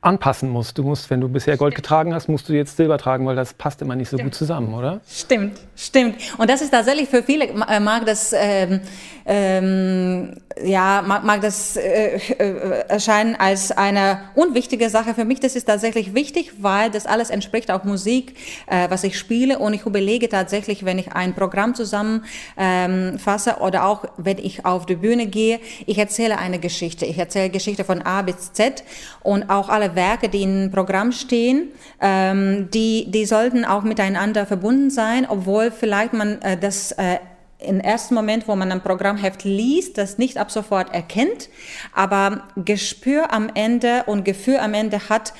[0.00, 0.78] anpassen musst.
[0.78, 3.54] Du musst, wenn du bisher Gold getragen hast, musst du jetzt Silber tragen, weil das
[3.54, 4.30] passt immer nicht so stimmt.
[4.30, 5.00] gut zusammen, oder?
[5.08, 6.16] Stimmt, stimmt.
[6.38, 8.80] Und das ist tatsächlich für viele, äh, mag das, ähm,
[9.26, 15.14] ähm, ja, mag, mag das äh, äh, erscheinen als eine unwichtige Sache.
[15.14, 18.36] Für mich das ist tatsächlich wichtig, weil das alles entspricht auch Musik,
[18.66, 19.58] äh, was ich spiele.
[19.58, 24.86] Und ich überlege tatsächlich, wenn ich ein Programm zusammenfasse ähm, oder auch wenn ich auf
[24.86, 27.04] die Bühne gehe, ich erzähle eine Geschichte.
[27.04, 28.84] Ich erzähle Geschichte von A bis Z
[29.22, 31.68] und auch alle Werke, die im Programm stehen,
[32.00, 37.18] ähm, die, die sollten auch miteinander verbunden sein, obwohl vielleicht man äh, das äh,
[37.58, 41.48] im ersten Moment, wo man ein Programmheft liest, das nicht ab sofort erkennt,
[41.94, 45.32] aber Gespür am Ende und Gefühl am Ende hat,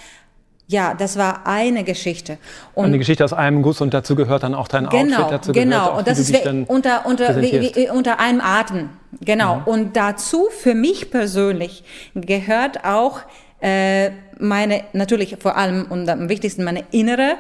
[0.69, 2.39] ja, das war eine Geschichte.
[2.75, 5.33] Und eine Geschichte aus einem Guss und dazu gehört dann auch dein genau, Outfit.
[5.33, 6.35] Dazu genau, auch, und das ist
[6.67, 8.91] unter, unter, wie, wie, unter einem Atem.
[9.21, 9.57] Genau.
[9.57, 9.63] Mhm.
[9.65, 11.85] Und dazu für mich persönlich
[12.15, 13.21] gehört auch
[13.61, 17.37] meine, natürlich vor allem und am wichtigsten meine innere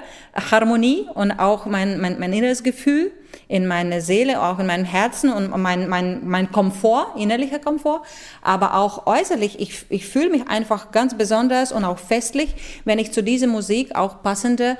[0.50, 3.12] Harmonie und auch mein, mein, mein inneres Gefühl
[3.48, 8.02] in meine Seele, auch in meinem Herzen und mein, mein, mein Komfort, innerlicher Komfort,
[8.42, 9.60] aber auch äußerlich.
[9.60, 13.94] Ich, ich fühle mich einfach ganz besonders und auch festlich, wenn ich zu dieser Musik
[13.94, 14.76] auch passende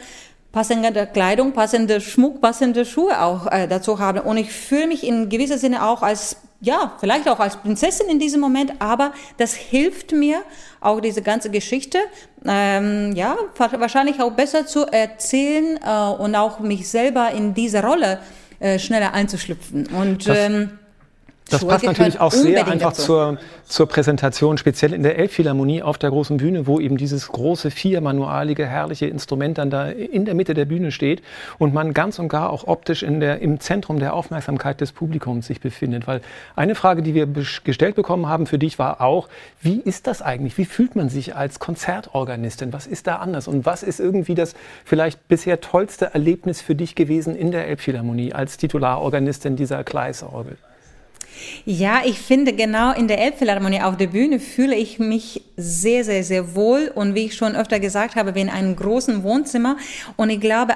[0.53, 4.21] passende Kleidung, passende Schmuck, passende Schuhe auch äh, dazu haben.
[4.21, 8.19] Und ich fühle mich in gewisser Sinne auch als, ja, vielleicht auch als Prinzessin in
[8.19, 10.43] diesem Moment, aber das hilft mir,
[10.81, 11.99] auch diese ganze Geschichte,
[12.47, 18.21] ähm, ja, wahrscheinlich auch besser zu erzählen äh, und auch mich selber in diese Rolle
[18.61, 19.87] äh, schneller einzuschlüpfen.
[19.89, 20.79] Und das, ähm,
[21.49, 26.11] das passt natürlich auch sehr einfach zur, zur Präsentation, speziell in der Elbphilharmonie auf der
[26.11, 30.65] großen Bühne, wo eben dieses große, viermanualige, herrliche Instrument dann da in der Mitte der
[30.65, 31.23] Bühne steht
[31.59, 35.47] und man ganz und gar auch optisch in der, im Zentrum der Aufmerksamkeit des Publikums
[35.47, 36.09] sich befindet.
[36.09, 36.21] Weil
[36.57, 39.29] eine Frage, die wir gestellt bekommen haben für dich, war auch,
[39.63, 40.59] wie ist das eigentlich?
[40.59, 42.73] Wie fühlt man sich als Konzertorganistin?
[42.73, 43.47] Was ist da anders?
[43.47, 44.55] Und was ist irgendwie das
[44.85, 50.57] vielleicht bisher tollste Erlebnis für dich gewesen in der Elbphilharmonie als Titularorganistin dieser Kleisorgel?
[51.65, 56.25] Ja, ich finde genau in der Elbphilharmonie auf der Bühne fühle ich mich sehr, sehr,
[56.25, 56.91] sehr wohl.
[56.95, 59.77] Und wie ich schon öfter gesagt habe, wie in einem großen Wohnzimmer.
[60.17, 60.75] Und ich glaube,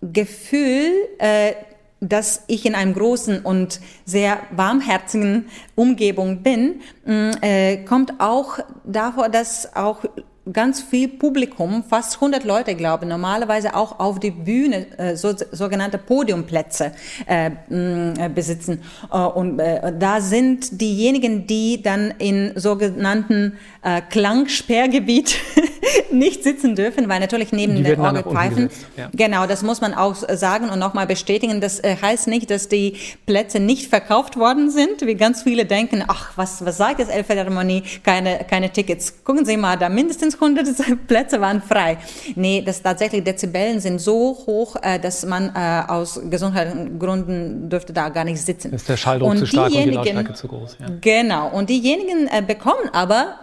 [0.00, 1.52] Gefühl, äh,
[2.00, 5.46] dass ich in einem großen und sehr warmherzigen
[5.76, 10.04] Umgebung bin, mm, äh, kommt auch davor, dass auch
[10.50, 15.34] ganz viel Publikum, fast 100 Leute, glaube ich, normalerweise auch auf die Bühne äh, so,
[15.52, 16.92] sogenannte Podiumplätze
[17.26, 18.82] äh, äh, besitzen.
[19.12, 25.36] Äh, und äh, da sind diejenigen, die dann in sogenannten äh, Klangsperrgebiet
[26.12, 29.10] nicht sitzen dürfen, weil natürlich neben den Orgelpfeifen, ja.
[29.12, 32.96] genau, das muss man auch sagen und nochmal bestätigen, das äh, heißt nicht, dass die
[33.26, 37.82] Plätze nicht verkauft worden sind, wie ganz viele denken, ach, was, was sagt jetzt Elbphilharmonie,
[38.02, 39.24] keine, keine Tickets.
[39.24, 40.66] Gucken Sie mal, da mindestens 100
[41.06, 41.98] Plätze waren frei.
[42.36, 47.92] Nee, das tatsächlich, Dezibellen sind so hoch, äh, dass man äh, aus gesundheitlichen Gründen dürfte
[47.92, 48.72] da gar nicht sitzen.
[48.72, 50.76] Ist der Schalldruck und zu stark und die Lautstärke zu groß.
[50.80, 50.86] Ja.
[51.00, 53.36] Genau, und diejenigen äh, bekommen aber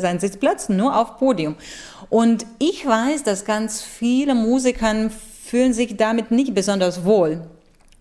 [0.00, 1.56] seinen Sitzplatz nur auf Podium.
[2.10, 5.10] Und ich weiß, dass ganz viele Musiker
[5.44, 7.42] fühlen sich damit nicht besonders wohl.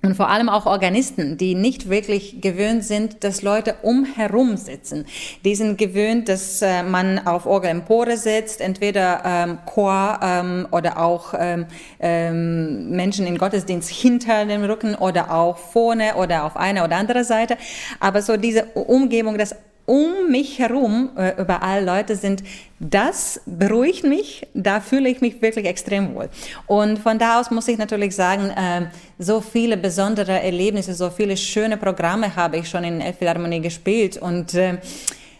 [0.06, 5.06] Und vor allem auch Organisten, die nicht wirklich gewöhnt sind, dass Leute umherum sitzen.
[5.46, 11.34] Die sind gewöhnt, dass äh, man auf Orgelempore sitzt, entweder ähm, Chor ähm, oder auch
[11.40, 11.68] ähm,
[12.02, 17.24] ähm, Menschen in Gottesdienst hinter dem Rücken oder auch vorne oder auf einer oder andere
[17.24, 17.56] Seite.
[18.02, 22.44] Aber so diese Umgebung, das um mich herum äh, überall Leute sind,
[22.80, 26.30] das beruhigt mich, da fühle ich mich wirklich extrem wohl.
[26.68, 28.88] Und von da aus muss ich natürlich sagen, äh,
[29.20, 34.54] so viele besondere Erlebnisse, so viele schöne Programme habe ich schon in Elbphilharmonie gespielt und
[34.54, 34.78] äh,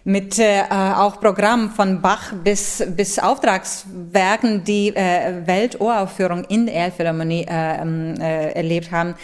[0.06, 7.46] mit äh, auch Programmen von Bach bis, bis Auftragswerken, die äh, Weltohraufführung in der Elbphilharmonie
[7.50, 9.16] äh, ähm, äh, erlebt haben.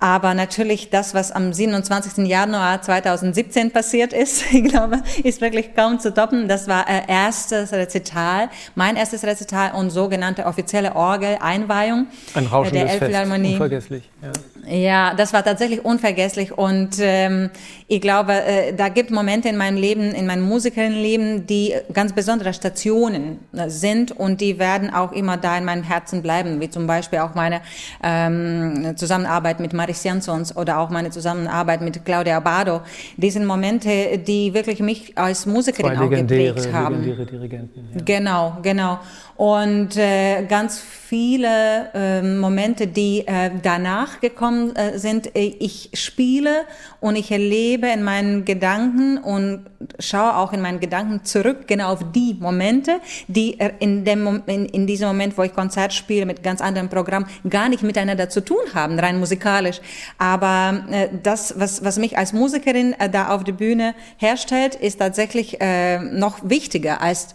[0.00, 2.26] Aber natürlich das, was am 27.
[2.26, 6.48] Januar 2017 passiert ist, ich glaube, ist wirklich kaum zu toppen.
[6.48, 12.92] Das war äh, erstes Rezital, mein erstes Rezital und sogenannte offizielle Orgel-Einweihung Ein rauschendes der
[12.92, 13.52] Elbphilharmonie.
[13.52, 14.10] Unvergesslich.
[14.22, 14.32] Ja.
[14.66, 17.48] Ja, das war tatsächlich unvergesslich und ähm,
[17.88, 22.52] ich glaube, äh, da gibt Momente in meinem Leben, in meinem Musikerinnenleben, die ganz besondere
[22.52, 26.86] Stationen äh, sind und die werden auch immer da in meinem Herzen bleiben, wie zum
[26.86, 27.62] Beispiel auch meine
[28.02, 32.82] ähm, Zusammenarbeit mit Maria Maris Jansons oder auch meine Zusammenarbeit mit Claudia Abado.
[33.16, 37.02] Die sind Momente, die wirklich mich als Musikerin Zwei auch geprägt haben.
[37.02, 38.00] Dirigenten, ja.
[38.04, 39.00] Genau, genau.
[39.36, 45.30] Und äh, ganz viele äh, Momente, die äh, danach gekommen äh, sind.
[45.34, 46.66] Ich spiele
[47.00, 49.64] und ich erlebe in meinen Gedanken und
[49.98, 54.66] schaue auch in meinen Gedanken zurück genau auf die Momente, die äh, in, dem, in,
[54.66, 58.44] in diesem Moment, wo ich Konzert spiele mit ganz anderem Programm, gar nicht miteinander zu
[58.44, 59.79] tun haben, rein musikalisch.
[60.18, 64.98] Aber äh, das, was, was mich als Musikerin äh, da auf der Bühne herstellt, ist
[64.98, 67.34] tatsächlich äh, noch wichtiger als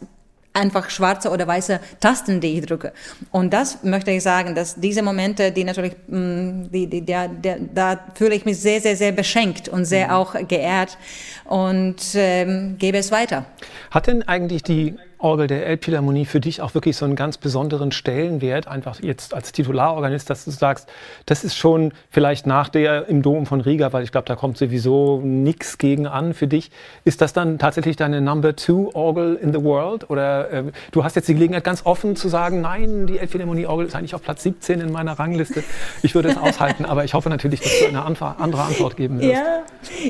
[0.56, 2.94] einfach schwarze oder weiße Tasten, die ich drücke.
[3.32, 7.60] Und das möchte ich sagen, dass diese Momente, die natürlich, mm, die, die, der, der,
[7.60, 10.14] da fühle ich mich sehr, sehr, sehr beschenkt und sehr mhm.
[10.14, 10.98] auch geehrt
[11.44, 13.46] und ähm, gebe es weiter.
[13.92, 17.92] Hat denn eigentlich die Orgel der Elbphilharmonie für dich auch wirklich so einen ganz besonderen
[17.92, 20.88] Stellenwert, einfach jetzt als Titularorganist, dass du sagst,
[21.26, 24.58] das ist schon vielleicht nach der im Dom von Riga, weil ich glaube, da kommt
[24.58, 26.70] sowieso nichts gegen an für dich.
[27.06, 30.10] Ist das dann tatsächlich deine Number Two Orgel in the World?
[30.10, 33.96] Oder äh, du hast jetzt die Gelegenheit, ganz offen zu sagen, nein, die Elbphilharmonie-Orgel ist
[33.96, 35.64] eigentlich auf Platz 17 in meiner Rangliste.
[36.04, 39.32] Ich würde es aushalten, aber ich hoffe natürlich, dass du eine andere Antwort geben wirst.
[39.32, 39.64] Ja,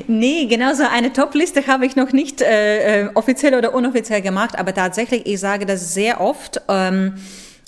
[0.08, 4.58] nee, genau so eine Top-Liste habe ich noch nicht äh, äh offiziell oder unoffiziell gemacht,
[4.58, 7.14] aber tatsächlich tatsächlich, ich sage das sehr oft, ähm,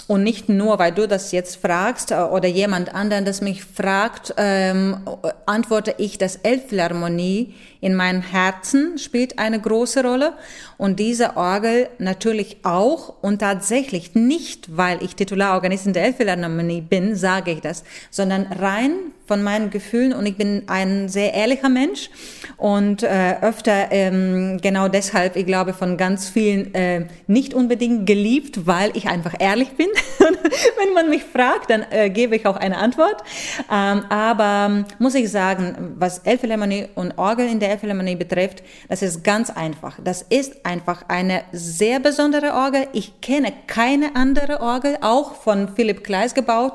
[0.08, 4.34] und nicht nur, weil du das jetzt fragst äh, oder jemand anderen das mich fragt,
[4.38, 4.96] ähm,
[5.44, 10.32] antworte ich, dass Elbphilharmonie in meinem Herzen spielt eine große Rolle.
[10.78, 13.14] Und diese Orgel natürlich auch.
[13.20, 18.92] Und tatsächlich nicht, weil ich Titularorganistin der Elbphilharmonie bin, sage ich das, sondern rein
[19.26, 20.12] von meinen Gefühlen.
[20.12, 22.10] Und ich bin ein sehr ehrlicher Mensch.
[22.56, 28.66] Und äh, öfter ähm, genau deshalb, ich glaube, von ganz vielen äh, nicht unbedingt geliebt,
[28.66, 29.88] weil ich einfach ehrlich bin.
[30.18, 33.22] Wenn man mich fragt, dann äh, gebe ich auch eine Antwort.
[33.70, 39.24] Ähm, aber muss ich sagen, was Elbphilharmonie und Orgel in der Elbphilharmonie betrifft, das ist
[39.24, 39.98] ganz einfach.
[40.02, 42.86] Das ist einfach eine sehr besondere Orgel.
[42.92, 46.72] Ich kenne keine andere Orgel, auch von Philipp Kleis gebaut,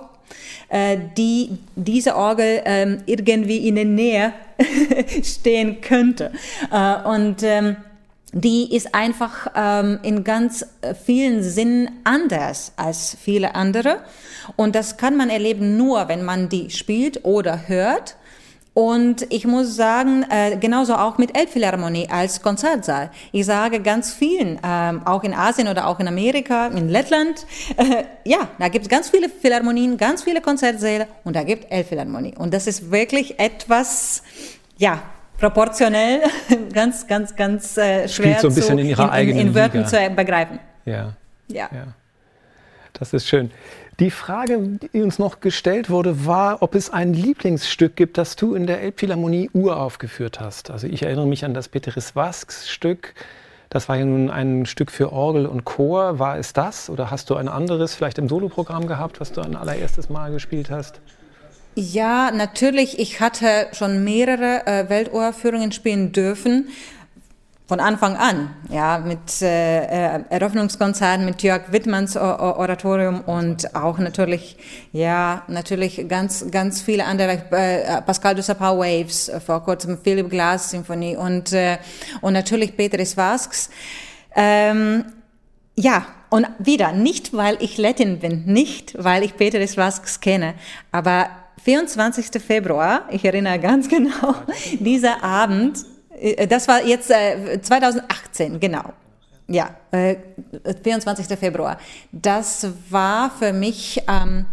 [0.70, 4.34] äh, die diese Orgel ähm, irgendwie in der Nähe
[5.24, 6.32] stehen könnte.
[6.72, 7.78] Äh, und ähm,
[8.34, 10.66] die ist einfach ähm, in ganz
[11.06, 14.00] vielen Sinnen anders als viele andere.
[14.56, 18.16] Und das kann man erleben nur, wenn man die spielt oder hört.
[18.74, 23.12] Und ich muss sagen, äh, genauso auch mit Elbphilharmonie als Konzertsaal.
[23.32, 27.46] Ich sage ganz vielen, ähm, auch in Asien oder auch in Amerika, in Lettland,
[27.78, 32.34] äh, ja, da gibt es ganz viele Philharmonien, ganz viele Konzertsäle und da gibt Elbphilharmonie.
[32.36, 34.24] Und das ist wirklich etwas,
[34.78, 35.04] ja,
[35.44, 36.22] proportionell
[36.74, 39.56] ganz, ganz, ganz äh, schwer so ein bisschen zu, in, ihrer in, eigenen in, in
[39.56, 40.08] Wörtern Liga.
[40.08, 40.60] zu begreifen.
[40.86, 41.14] Ja.
[41.50, 41.70] Ja.
[41.74, 41.88] ja.
[42.94, 43.52] Das ist schön.
[44.00, 48.56] Die Frage, die uns noch gestellt wurde, war, ob es ein Lieblingsstück gibt, das du
[48.56, 50.72] in der Elbphilharmonie uraufgeführt hast.
[50.72, 53.14] Also ich erinnere mich an das Peteris Vasks Stück.
[53.70, 56.20] Das war ja nun ein Stück für Orgel und Chor.
[56.20, 56.90] War es das?
[56.90, 60.72] Oder hast du ein anderes vielleicht im Soloprogramm gehabt, was du ein allererstes Mal gespielt
[60.72, 61.02] hast?
[61.76, 63.00] Ja, natürlich.
[63.00, 66.70] Ich hatte schon mehrere äh, Welturaufführungen spielen dürfen.
[67.66, 74.58] Von Anfang an, ja, mit äh, Eröffnungskonzerten mit Jörg Wittmanns Oratorium und auch natürlich,
[74.92, 80.72] ja, natürlich ganz, ganz viele andere, äh, Pascal Dussapau Waves, äh, vor kurzem Philipp Glass
[80.72, 81.78] Symphonie und, äh,
[82.20, 83.70] und natürlich Peteris Vasks.
[84.36, 85.06] Ähm,
[85.76, 90.54] ja, und wieder, nicht weil ich Lettin bin, nicht weil ich Peteris Vasks kenne,
[90.92, 91.28] aber
[91.64, 92.42] 24.
[92.42, 94.36] Februar, ich erinnere ganz genau,
[94.80, 95.80] dieser Abend,
[96.50, 98.94] das war jetzt äh, 2018, genau.
[99.48, 100.16] Ja, äh,
[100.84, 101.38] 24.
[101.38, 101.78] Februar.
[102.12, 104.46] Das war für mich ähm,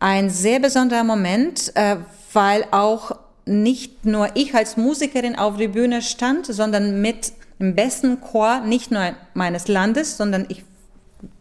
[0.00, 1.96] ein sehr besonderer Moment, äh,
[2.32, 3.12] weil auch
[3.44, 8.90] nicht nur ich als Musikerin auf der Bühne stand, sondern mit dem besten Chor, nicht
[8.90, 10.64] nur meines Landes, sondern ich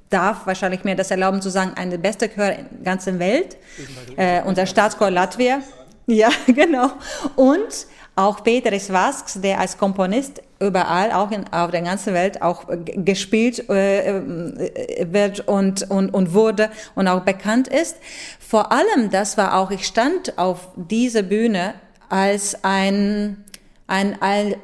[0.10, 3.58] darf wahrscheinlich mir das erlauben zu sagen, eine beste Chor in der ganzen Welt,
[4.18, 5.60] äh, unser Staatschor Latvia.
[6.08, 6.91] Ja, genau.
[7.36, 12.65] Und auch Peteris Vasks, der als Komponist überall, auch in, auf der ganzen Welt, auch
[12.68, 14.22] gespielt äh,
[15.12, 17.98] wird und, und, und wurde und auch bekannt ist.
[18.39, 21.74] Vor allem, das war auch, ich stand auf dieser Bühne
[22.10, 23.44] als ein
[23.88, 24.56] ein, ein,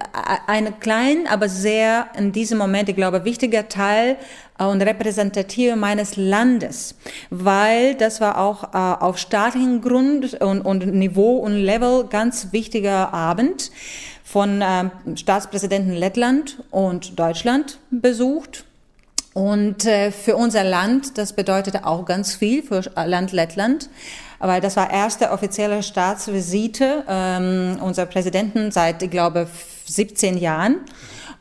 [0.48, 4.18] ein klein, aber sehr in diesem Moment, ich glaube, wichtiger Teil
[4.58, 6.96] und repräsentativ meines Landes,
[7.30, 13.14] weil das war auch äh, auf staatlichem Grund und, und Niveau und Level ganz wichtiger
[13.14, 13.72] Abend
[14.24, 18.66] von äh, Staatspräsidenten Lettland und Deutschland besucht.
[19.34, 23.90] Und äh, für unser Land, das bedeutete auch ganz viel für Land Lettland
[24.42, 29.48] weil das war erste offizielle Staatsvisite ähm, unserer Präsidenten seit, ich glaube,
[29.86, 30.78] 17 Jahren.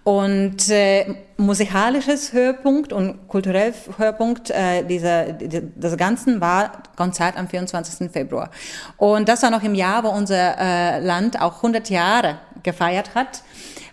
[0.03, 8.11] Und äh, musikalisches Höhepunkt und kulturell Höhepunkt äh, dieser, des Ganzen war Konzert am 24.
[8.11, 8.51] Februar.
[8.97, 13.43] Und das war noch im Jahr, wo unser äh, Land auch 100 Jahre gefeiert hat.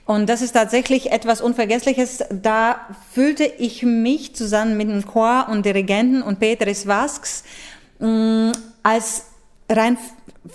[0.05, 2.23] Und das ist tatsächlich etwas Unvergessliches.
[2.31, 7.43] Da fühlte ich mich zusammen mit dem Chor und Dirigenten und Peteris Vasks
[7.99, 8.53] mh,
[8.87, 9.23] als
[9.69, 9.97] rein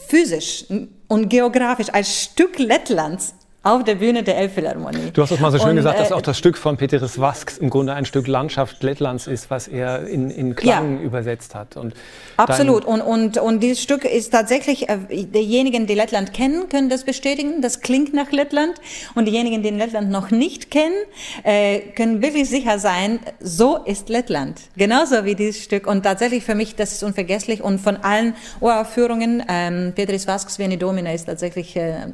[0.09, 0.65] physisch
[1.07, 5.13] und geografisch als Stück Lettlands auf der Bühne der Elbphilharmonie.
[5.13, 7.21] Du hast das mal so schön und, gesagt, dass äh, auch das Stück von Peteris
[7.21, 11.03] Vasks im Grunde ein Stück Landschaft Lettlands ist, was er in, in Klang ja.
[11.05, 11.77] übersetzt hat.
[11.77, 11.95] Und
[12.37, 12.85] Absolut.
[12.85, 17.63] Und, und, und dieses Stück ist tatsächlich, äh, diejenigen, die Lettland kennen, können das bestätigen.
[17.63, 18.75] Das klingt nach Lettland.
[19.15, 20.97] Und diejenigen, die Lettland noch nicht kennen,
[21.45, 24.61] äh, können wirklich sicher sein, so ist Lettland.
[24.77, 25.87] Genauso wie dieses Stück.
[25.87, 27.63] Und tatsächlich für mich, das ist unvergesslich.
[27.63, 32.09] Und von allen Uraufführungen, ähm, Peteris Vasks Veni Domina ist tatsächlich, äh,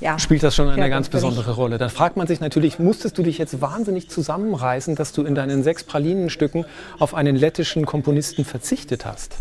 [0.00, 0.18] ja.
[0.18, 1.78] Spielt das schon eine ganz besondere Rolle.
[1.78, 5.62] Dann fragt man sich natürlich, musstest du dich jetzt wahnsinnig zusammenreißen, dass du in deinen
[5.62, 6.66] sechs Pralinenstücken
[6.98, 9.36] auf einen lettischen Komponisten verzichtet hast?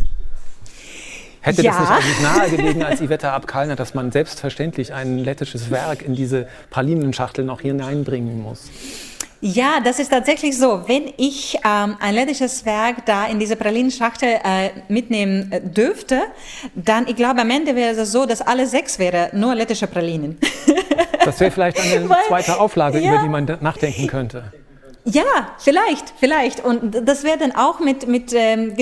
[1.41, 1.71] Hätte ja.
[1.71, 6.47] das nicht eigentlich nahegelegen als Iveta Abkalner, dass man selbstverständlich ein lettisches Werk in diese
[6.71, 8.71] Pralinenschachtel noch hineinbringen muss?
[9.47, 10.81] Ja, das ist tatsächlich so.
[10.87, 16.23] Wenn ich ähm, ein lettisches Werk da in diese Pralinenschachtel äh, mitnehmen äh, dürfte,
[16.73, 20.39] dann, ich glaube, am Ende wäre es so, dass alle sechs wäre nur lettische Pralinen.
[21.23, 23.13] Das wäre vielleicht eine Weil, zweite Auflage, ja.
[23.13, 24.51] über die man nachdenken könnte.
[25.07, 26.65] Ja, vielleicht, vielleicht.
[26.65, 28.75] Und das wäre dann auch mit, mit ähm,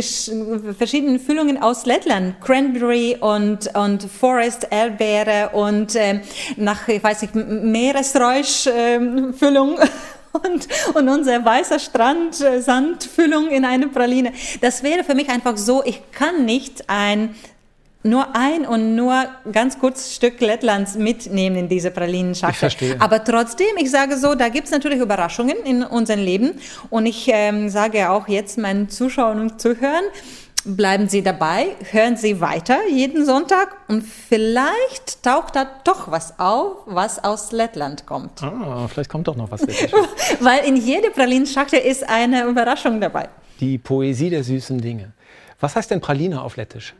[0.77, 2.39] verschiedenen Füllungen aus Lettland.
[2.39, 6.21] Cranberry und, und Forest Erdbeere und ähm,
[6.55, 9.79] nach, ich weiß nicht, Meeresräusch-Füllung.
[9.81, 9.89] Ähm,
[10.33, 14.33] und, und unser weißer Strand, äh, Sandfüllung in eine Praline.
[14.61, 17.35] Das wäre für mich einfach so, ich kann nicht ein
[18.05, 22.53] nur ein und nur ganz kurz Stück Lettlands mitnehmen in diese Pralinenschachtel.
[22.53, 22.95] Ich verstehe.
[22.99, 26.59] Aber trotzdem, ich sage so, da gibt es natürlich Überraschungen in unserem Leben.
[26.89, 30.03] Und ich ähm, sage auch jetzt meinen Zuschauern und Zuhörern,
[30.65, 36.77] bleiben Sie dabei, hören Sie weiter jeden Sonntag und vielleicht taucht da doch was auf,
[36.85, 38.41] was aus Lettland kommt.
[38.41, 39.61] Ah, vielleicht kommt doch noch was
[40.39, 43.29] Weil in jeder Pralinenschachtel ist eine Überraschung dabei.
[43.59, 45.13] Die Poesie der süßen Dinge.
[45.59, 46.93] Was heißt denn Praline auf Lettisch?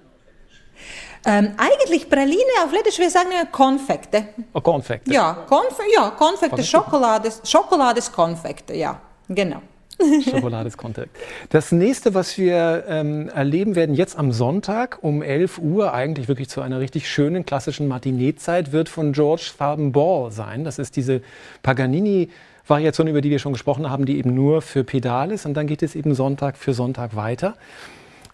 [1.26, 4.28] Ähm, eigentlich Praline auf Lettisch, wir sagen ja Konfekte.
[4.54, 5.13] Oh, Konfekte.
[5.13, 8.99] Ja, Konf ja Konfekte, Schokolade, Schokolade ist Konfekte, ja,
[9.30, 9.62] genau.
[10.29, 11.15] Schokolade ist Konfekt.
[11.49, 16.49] Das nächste, was wir ähm, erleben werden, jetzt am Sonntag um 11 Uhr, eigentlich wirklich
[16.49, 20.63] zu einer richtig schönen klassischen Matineezeit, wird von George Farben Ball sein.
[20.63, 21.21] Das ist diese
[21.63, 22.29] Paganini-
[22.65, 25.45] Variation, über die wir schon gesprochen haben, die eben nur für Pedal ist.
[25.45, 27.55] Und dann geht es eben Sonntag für Sonntag weiter.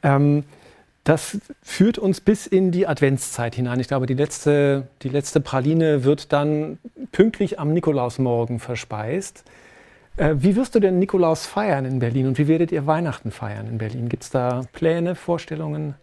[0.04, 0.44] Ähm,
[1.04, 3.80] das führt uns bis in die Adventszeit hinein.
[3.80, 6.78] Ich glaube, die letzte, die letzte Praline wird dann
[7.12, 9.44] pünktlich am Nikolausmorgen verspeist.
[10.20, 13.68] Äh, wie wirst du denn Nikolaus feiern in Berlin und wie werdet ihr Weihnachten feiern
[13.68, 14.10] in Berlin?
[14.10, 15.96] Gibt es da Pläne, Vorstellungen?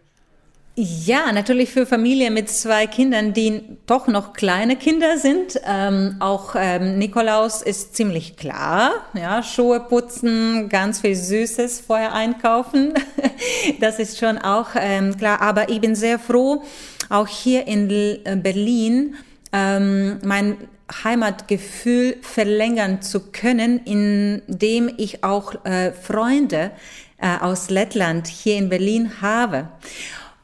[0.75, 5.59] Ja, natürlich für Familien mit zwei Kindern, die doch noch kleine Kinder sind.
[5.65, 8.91] Ähm, auch ähm, Nikolaus ist ziemlich klar.
[9.13, 12.93] Ja, Schuhe putzen, ganz viel Süßes vorher einkaufen.
[13.79, 15.41] das ist schon auch ähm, klar.
[15.41, 16.63] Aber ich bin sehr froh,
[17.09, 19.15] auch hier in äh, Berlin
[19.53, 20.57] ähm, mein
[21.03, 26.71] Heimatgefühl verlängern zu können, indem ich auch äh, Freunde
[27.17, 29.69] äh, aus Lettland hier in Berlin habe.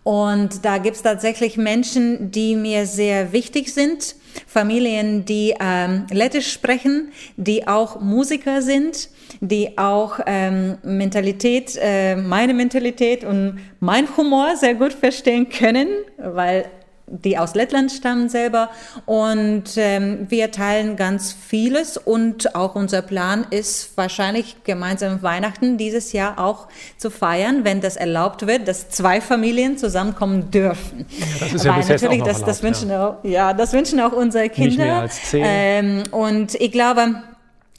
[0.03, 4.15] Und da gibt es tatsächlich Menschen, die mir sehr wichtig sind.
[4.47, 12.53] Familien, die ähm, Lettisch sprechen, die auch Musiker sind, die auch ähm, Mentalität, äh, meine
[12.53, 16.65] Mentalität und mein Humor sehr gut verstehen können, weil
[17.07, 18.69] die aus Lettland stammen selber.
[19.05, 26.13] Und ähm, wir teilen ganz vieles und auch unser Plan ist wahrscheinlich gemeinsam Weihnachten dieses
[26.13, 31.05] Jahr auch zu feiern, wenn das erlaubt wird, dass zwei Familien zusammenkommen dürfen.
[31.09, 33.07] Ja, das ist ja Weil natürlich, das, erlaubt, das wünschen ja.
[33.07, 34.69] auch, ja, das wünschen auch unsere Kinder.
[34.69, 35.43] Nicht mehr als zehn.
[35.45, 37.21] Ähm, und ich glaube,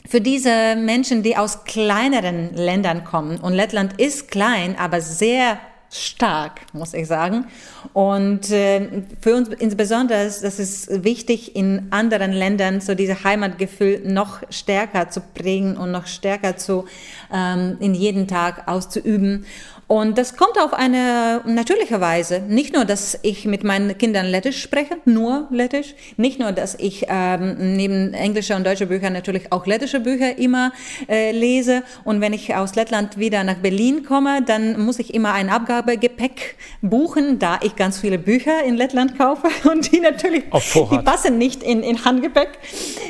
[0.06, 5.58] für diese Menschen, die aus kleineren Ländern kommen, und Lettland ist klein, aber sehr
[5.94, 7.46] stark, muss ich sagen.
[7.92, 14.42] Und äh, für uns insbesondere, das ist wichtig, in anderen Ländern so dieses Heimatgefühl noch
[14.50, 16.86] stärker zu prägen und noch stärker zu
[17.32, 19.46] ähm, in jeden Tag auszuüben.
[19.86, 22.40] Und das kommt auf eine natürliche Weise.
[22.40, 25.94] Nicht nur, dass ich mit meinen Kindern Lettisch spreche, nur Lettisch.
[26.16, 30.72] Nicht nur, dass ich ähm, neben englischer und deutscher Bücher natürlich auch lettische Bücher immer
[31.08, 31.82] äh, lese.
[32.04, 36.56] Und wenn ich aus Lettland wieder nach Berlin komme, dann muss ich immer ein Abgabegepäck
[36.80, 41.62] buchen, da ich ganz viele Bücher in Lettland kaufe und die natürlich, die passen nicht
[41.62, 42.48] in, in Handgepäck.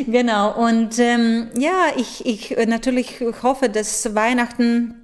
[0.07, 0.53] Genau.
[0.53, 5.04] Und ähm, ja, ich, ich natürlich hoffe, dass Weihnachten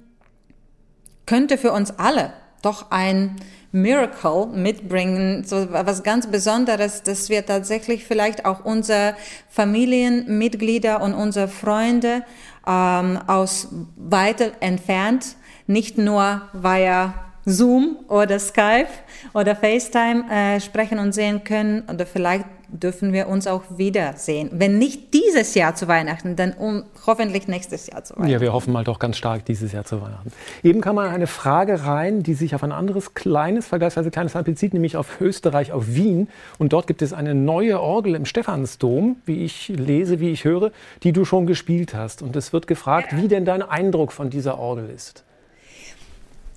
[1.31, 3.37] könnte für uns alle doch ein
[3.71, 9.15] Miracle mitbringen, so was ganz Besonderes, dass wir tatsächlich vielleicht auch unsere
[9.49, 12.23] Familienmitglieder und unsere Freunde
[12.67, 17.13] ähm, aus weiter entfernt, nicht nur via
[17.45, 18.89] Zoom oder Skype
[19.33, 24.49] oder FaceTime äh, sprechen und sehen können oder vielleicht dürfen wir uns auch wiedersehen.
[24.53, 28.31] Wenn nicht dieses Jahr zu Weihnachten, dann um, hoffentlich nächstes Jahr zu Weihnachten.
[28.31, 30.31] Ja, wir hoffen mal doch ganz stark dieses Jahr zu Weihnachten.
[30.63, 34.45] Eben kam mal eine Frage rein, die sich auf ein anderes kleines, vergleichsweise kleines Land
[34.45, 36.29] bezieht, nämlich auf Österreich, auf Wien.
[36.57, 40.71] Und dort gibt es eine neue Orgel im Stephansdom, wie ich lese, wie ich höre,
[41.03, 42.21] die du schon gespielt hast.
[42.21, 45.23] Und es wird gefragt, wie denn dein Eindruck von dieser Orgel ist.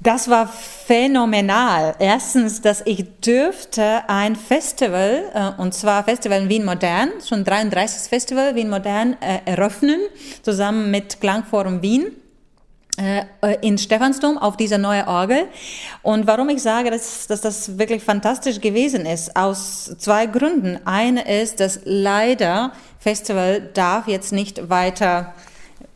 [0.04, 1.94] Das war phänomenal.
[1.98, 8.10] Erstens, dass ich dürfte ein Festival, äh, und zwar Festival Wien Modern, schon 33.
[8.10, 9.98] Festival Wien Modern, äh, eröffnen,
[10.42, 12.12] zusammen mit Klangforum Wien
[12.98, 13.24] äh,
[13.62, 15.48] in Stephansdom auf dieser neue Orgel.
[16.02, 20.80] Und warum ich sage, dass, dass das wirklich fantastisch gewesen ist, aus zwei Gründen.
[20.84, 25.32] Eine ist, dass leider Festival darf jetzt nicht weiter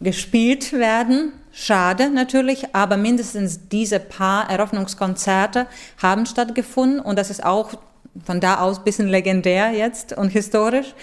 [0.00, 1.34] gespielt werden.
[1.60, 5.66] Schade natürlich, aber mindestens diese paar Eröffnungskonzerte
[6.00, 7.74] haben stattgefunden und das ist auch
[8.24, 10.94] von da aus bisschen legendär jetzt und historisch,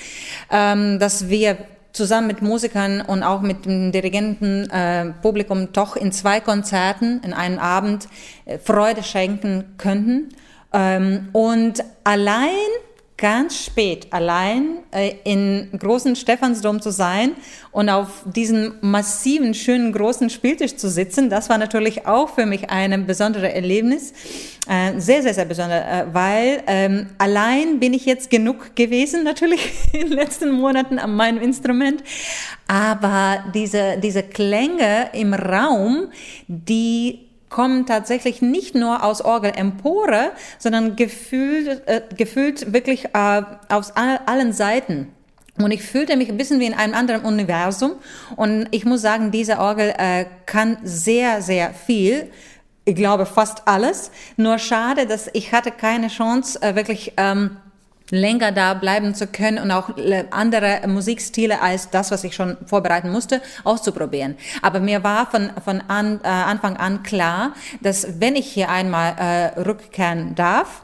[0.49, 1.57] ähm, dass wir
[1.91, 7.33] zusammen mit Musikern und auch mit dem Dirigenten äh, Publikum doch in zwei Konzerten in
[7.33, 8.07] einem Abend
[8.45, 10.29] äh, Freude schenken könnten.
[10.71, 12.47] Ähm, und allein
[13.17, 17.31] ganz spät allein äh, in großen Stephansdom zu sein
[17.71, 22.69] und auf diesem massiven, schönen, großen Spieltisch zu sitzen, das war natürlich auch für mich
[22.69, 24.13] ein besonderes Erlebnis.
[24.67, 29.61] Äh, sehr, sehr, sehr besonders, äh, weil ähm, allein bin ich jetzt genug gewesen, natürlich
[29.93, 32.03] in den letzten Monaten an meinem Instrument.
[32.67, 36.07] Aber diese, diese Klänge im Raum,
[36.47, 37.24] die
[37.55, 44.51] kommen tatsächlich nicht nur aus Orgelempore, sondern gefühlt, äh, gefühlt wirklich äh, aus all, allen
[44.51, 45.13] Seiten.
[45.57, 47.93] Und ich fühlte mich ein bisschen wie in einem anderen Universum.
[48.35, 52.29] Und ich muss sagen, diese Orgel äh, kann sehr, sehr viel.
[52.83, 54.11] Ich glaube fast alles.
[54.35, 57.55] Nur schade, dass ich hatte keine Chance, äh, wirklich ähm,
[58.11, 59.89] länger da bleiben zu können und auch
[60.31, 64.35] andere Musikstile als das, was ich schon vorbereiten musste, auszuprobieren.
[64.61, 69.15] Aber mir war von, von an, äh, Anfang an klar, dass wenn ich hier einmal
[69.17, 70.83] äh, rückkehren darf,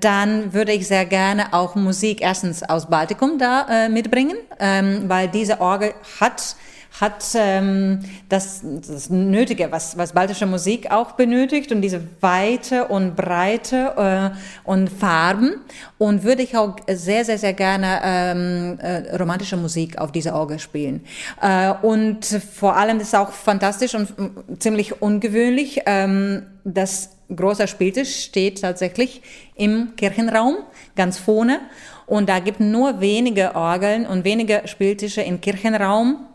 [0.00, 5.28] dann würde ich sehr gerne auch Musik erstens aus Baltikum da äh, mitbringen, ähm, weil
[5.28, 6.56] diese Orgel hat
[6.98, 13.16] hat ähm, das, das Nötige, was, was baltische Musik auch benötigt und diese Weite und
[13.16, 15.60] Breite äh, und Farben
[15.98, 20.58] und würde ich auch sehr, sehr, sehr gerne ähm, äh, romantische Musik auf dieser Orgel
[20.58, 21.04] spielen.
[21.40, 28.24] Äh, und vor allem ist auch fantastisch und äh, ziemlich ungewöhnlich, ähm, dass großer Spieltisch
[28.24, 29.22] steht tatsächlich
[29.54, 30.56] im Kirchenraum,
[30.96, 31.60] ganz vorne.
[32.06, 36.26] Und da gibt nur wenige Orgeln und wenige Spieltische im Kirchenraum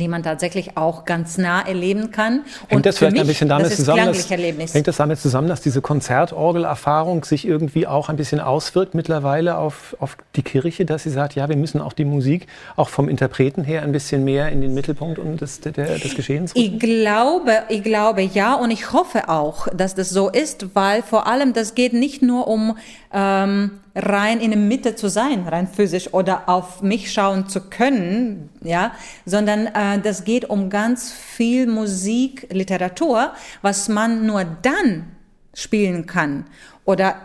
[0.00, 2.44] die man tatsächlich auch ganz nah erleben kann.
[2.68, 5.60] Hängt und das vielleicht mich, ein bisschen damit zusammen, dass, hängt das damit zusammen, dass
[5.60, 11.10] diese Konzertorgelerfahrung sich irgendwie auch ein bisschen auswirkt mittlerweile auf, auf die Kirche, dass sie
[11.10, 14.60] sagt, ja, wir müssen auch die Musik auch vom Interpreten her ein bisschen mehr in
[14.60, 16.74] den Mittelpunkt des, der, des Geschehens rücken?
[16.74, 21.26] Ich glaube, ich glaube ja und ich hoffe auch, dass das so ist, weil vor
[21.26, 22.76] allem das geht nicht nur um
[23.12, 28.50] ähm, rein in der Mitte zu sein, rein physisch oder auf mich schauen zu können,
[28.62, 28.92] ja,
[29.24, 33.32] sondern äh, das geht um ganz viel Musik, Literatur,
[33.62, 35.06] was man nur dann
[35.54, 36.44] spielen kann
[36.84, 37.16] oder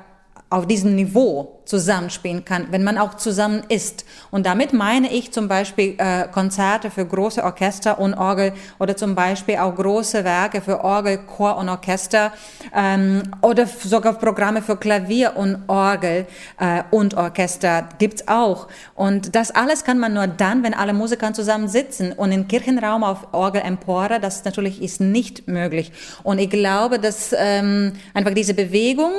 [0.51, 4.03] auf diesem Niveau zusammenspielen kann, wenn man auch zusammen ist.
[4.31, 9.15] Und damit meine ich zum Beispiel äh, Konzerte für große Orchester und Orgel oder zum
[9.15, 12.33] Beispiel auch große Werke für Orgel, Chor und Orchester
[12.75, 16.27] ähm, oder sogar Programme für Klavier und Orgel
[16.59, 18.67] äh, und Orchester gibt's auch.
[18.93, 22.11] Und das alles kann man nur dann, wenn alle Musiker zusammen sitzen.
[22.11, 25.93] Und im Kirchenraum auf Orgel Empore, das natürlich ist nicht möglich.
[26.23, 29.11] Und ich glaube, dass ähm, einfach diese Bewegung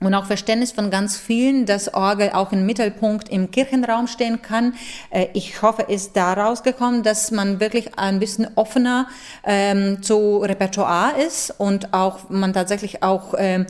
[0.00, 4.74] und auch Verständnis von ganz vielen, dass Orgel auch im Mittelpunkt im Kirchenraum stehen kann.
[5.10, 9.06] Äh, ich hoffe, ist daraus gekommen, dass man wirklich ein bisschen offener
[9.44, 13.66] ähm, zu Repertoire ist und auch man tatsächlich auch ähm,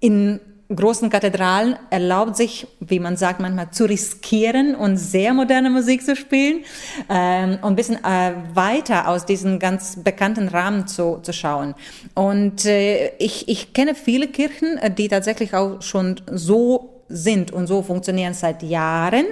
[0.00, 0.40] in
[0.76, 6.16] großen Kathedralen erlaubt sich, wie man sagt, manchmal zu riskieren und sehr moderne Musik zu
[6.16, 6.64] spielen
[7.08, 11.74] ähm, und ein bisschen äh, weiter aus diesen ganz bekannten Rahmen zu, zu schauen.
[12.14, 17.66] Und äh, ich, ich kenne viele Kirchen, äh, die tatsächlich auch schon so sind und
[17.66, 19.26] so funktionieren seit Jahren.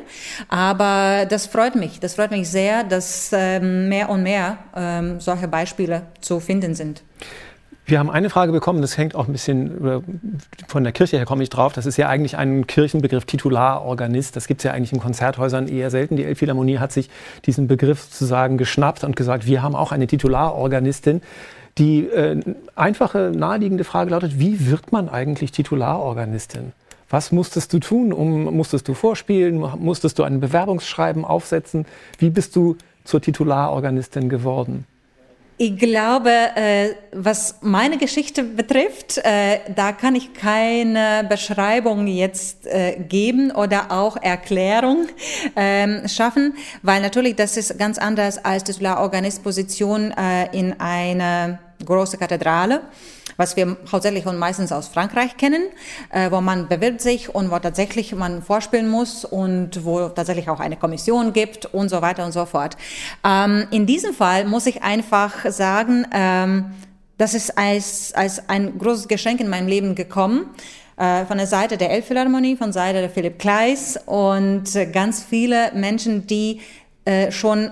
[0.48, 1.98] Aber das freut mich.
[1.98, 7.02] Das freut mich sehr, dass ähm, mehr und mehr ähm, solche Beispiele zu finden sind.
[7.90, 10.02] Wir haben eine Frage bekommen, das hängt auch ein bisschen
[10.68, 11.72] von der Kirche her, komme ich drauf.
[11.72, 14.36] Das ist ja eigentlich ein Kirchenbegriff, Titularorganist.
[14.36, 16.16] Das gibt es ja eigentlich in Konzerthäusern eher selten.
[16.16, 17.10] Die Elbphilharmonie hat sich
[17.46, 21.20] diesen Begriff sozusagen geschnappt und gesagt, wir haben auch eine Titularorganistin.
[21.78, 22.40] Die äh,
[22.76, 26.72] einfache, naheliegende Frage lautet, wie wird man eigentlich Titularorganistin?
[27.08, 28.12] Was musstest du tun?
[28.12, 29.58] Um, musstest du vorspielen?
[29.80, 31.86] Musstest du ein Bewerbungsschreiben aufsetzen?
[32.18, 34.86] Wie bist du zur Titularorganistin geworden?
[35.62, 42.96] Ich glaube, äh, was meine Geschichte betrifft, äh, da kann ich keine Beschreibung jetzt äh,
[42.96, 45.08] geben oder auch Erklärung
[45.56, 50.14] ähm, schaffen, weil natürlich das ist ganz anders als die Organistposition
[50.52, 52.80] in einer großen Kathedrale
[53.40, 55.62] was wir hauptsächlich und meistens aus Frankreich kennen,
[56.10, 60.60] äh, wo man bewirbt sich und wo tatsächlich man vorspielen muss und wo tatsächlich auch
[60.60, 62.76] eine Kommission gibt und so weiter und so fort.
[63.24, 66.66] Ähm, in diesem Fall muss ich einfach sagen, ähm,
[67.16, 70.50] das ist als, als ein großes Geschenk in meinem Leben gekommen
[70.98, 76.26] äh, von der Seite der Elbphilharmonie, von Seite der Philipp Kleis und ganz viele Menschen,
[76.26, 76.60] die
[77.06, 77.70] äh, schon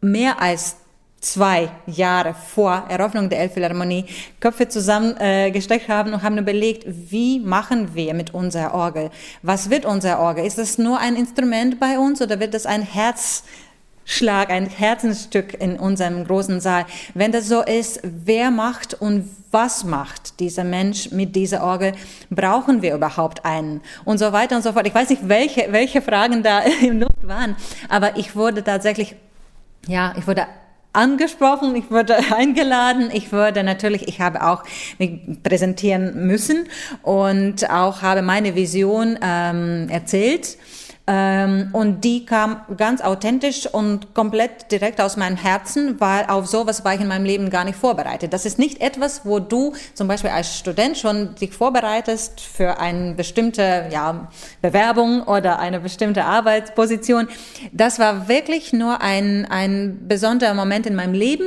[0.00, 0.76] mehr als
[1.20, 4.04] zwei Jahre vor Eröffnung der Elbphilharmonie
[4.40, 9.10] Köpfe zusammengesteckt äh, haben und haben überlegt, wie machen wir mit unserer Orgel?
[9.42, 10.46] Was wird unser Orgel?
[10.46, 15.76] Ist das nur ein Instrument bei uns oder wird das ein Herzschlag, ein Herzensstück in
[15.76, 16.86] unserem großen Saal?
[17.14, 21.94] Wenn das so ist, wer macht und was macht dieser Mensch mit dieser Orgel?
[22.30, 23.80] Brauchen wir überhaupt einen?
[24.04, 24.86] Und so weiter und so fort.
[24.86, 27.56] Ich weiß nicht, welche, welche Fragen da im Luft waren,
[27.88, 29.16] aber ich wurde tatsächlich,
[29.88, 30.46] ja, ich wurde
[30.92, 34.64] angesprochen, ich wurde eingeladen, ich wurde natürlich, ich habe auch
[34.98, 36.68] mich präsentieren müssen
[37.02, 40.58] und auch habe meine Vision ähm, erzählt.
[41.10, 46.84] Ähm, und die kam ganz authentisch und komplett direkt aus meinem Herzen, weil auf sowas
[46.84, 48.34] war ich in meinem Leben gar nicht vorbereitet.
[48.34, 53.14] Das ist nicht etwas, wo du zum Beispiel als Student schon dich vorbereitest für eine
[53.14, 54.28] bestimmte ja,
[54.60, 57.28] Bewerbung oder eine bestimmte Arbeitsposition.
[57.72, 61.46] Das war wirklich nur ein, ein besonderer Moment in meinem Leben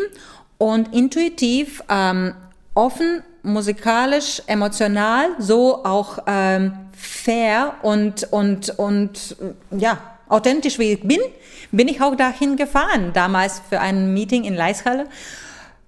[0.57, 2.34] und intuitiv, ähm,
[2.74, 9.35] offen, musikalisch, emotional, so auch ähm, fair und, und, und
[9.71, 11.19] ja, authentisch wie ich bin,
[11.71, 15.07] bin ich auch dahin gefahren, damals für ein Meeting in Leishalle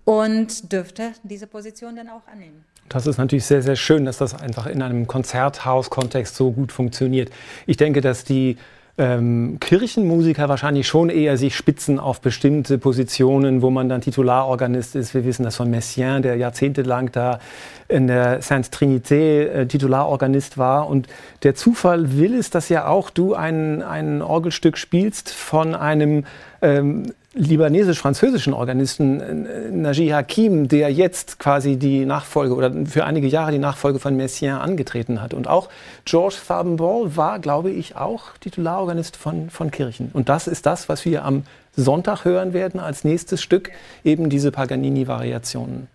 [0.06, 2.66] und dürfte diese Position dann auch annehmen.
[2.90, 7.32] Das ist natürlich sehr, sehr schön, dass das einfach in einem Konzerthaus-Kontext so gut funktioniert.
[7.66, 8.58] Ich denke, dass die
[8.96, 15.16] ähm, Kirchenmusiker wahrscheinlich schon eher sich spitzen auf bestimmte Positionen, wo man dann Titularorganist ist.
[15.16, 17.40] Wir wissen das von Messiaen, der jahrzehntelang da
[17.88, 20.88] in der Sainte Trinité äh, Titularorganist war.
[20.88, 21.08] Und
[21.42, 26.26] der Zufall will es, dass ja auch du ein, ein Orgelstück spielst von einem
[26.62, 33.52] ähm, libanesisch-französischen Organisten äh, Najee Hakim, der jetzt quasi die Nachfolge oder für einige Jahre
[33.52, 35.34] die Nachfolge von Messiaen angetreten hat.
[35.34, 35.70] Und auch
[36.06, 40.12] Georges Farbenball war, glaube ich, auch Titularorganist von, von Kirchen.
[40.14, 41.44] Und das ist das, was wir am
[41.76, 43.72] Sonntag hören werden als nächstes Stück,
[44.04, 45.88] eben diese Paganini-Variationen.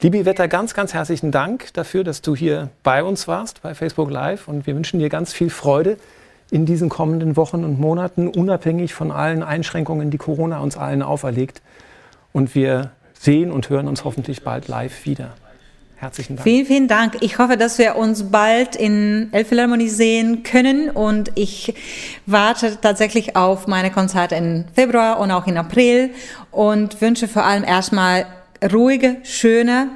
[0.00, 4.10] Liebe Wetter, ganz, ganz herzlichen Dank dafür, dass du hier bei uns warst, bei Facebook
[4.10, 4.48] Live.
[4.48, 5.96] Und wir wünschen dir ganz viel Freude
[6.50, 11.62] in diesen kommenden Wochen und Monaten, unabhängig von allen Einschränkungen, die Corona uns allen auferlegt.
[12.32, 15.30] Und wir sehen und hören uns hoffentlich bald live wieder.
[15.96, 16.44] Herzlichen Dank.
[16.44, 17.16] Vielen, vielen Dank.
[17.20, 21.74] Ich hoffe, dass wir uns bald in Elbphilharmonie sehen können und ich
[22.26, 26.10] warte tatsächlich auf meine Konzerte im Februar und auch in April
[26.50, 28.26] und wünsche vor allem erstmal
[28.70, 29.90] ruhige, schöne,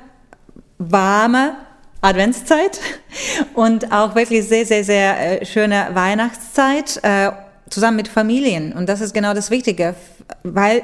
[0.79, 1.57] warme
[2.01, 2.81] Adventszeit
[3.55, 7.31] und auch wirklich sehr, sehr, sehr äh, schöne Weihnachtszeit äh,
[7.71, 8.73] zusammen mit Familien.
[8.73, 9.95] Und das ist genau das Wichtige,
[10.43, 10.83] weil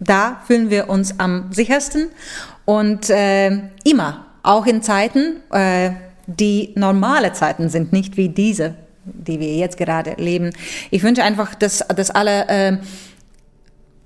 [0.00, 2.10] da fühlen wir uns am sichersten
[2.64, 3.50] und äh,
[3.84, 5.90] immer, auch in Zeiten, äh,
[6.26, 10.50] die normale Zeiten sind, nicht wie diese, die wir jetzt gerade leben.
[10.90, 12.78] Ich wünsche einfach, dass, dass alle äh,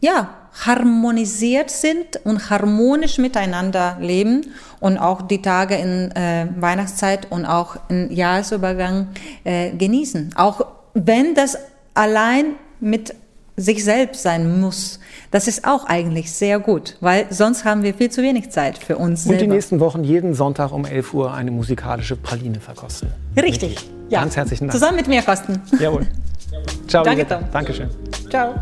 [0.01, 7.45] ja, harmonisiert sind und harmonisch miteinander leben und auch die Tage in äh, Weihnachtszeit und
[7.45, 9.09] auch im Jahresübergang
[9.45, 10.31] äh, genießen.
[10.37, 11.59] Auch wenn das
[11.95, 13.15] allein mit
[13.59, 15.01] sich selbst sein muss.
[15.31, 18.97] Das ist auch eigentlich sehr gut, weil sonst haben wir viel zu wenig Zeit für
[18.97, 23.13] uns Und die nächsten Wochen jeden Sonntag um 11 Uhr eine musikalische Praline verkosten.
[23.37, 23.77] Richtig.
[24.09, 24.21] Ja.
[24.21, 24.73] Ganz herzlichen Dank.
[24.73, 25.61] Zusammen mit mir kosten.
[25.79, 26.07] Jawohl.
[26.89, 27.05] Ciao.
[27.05, 27.41] Danke, Tom.
[27.53, 27.91] Dankeschön.
[28.31, 28.55] Ciao.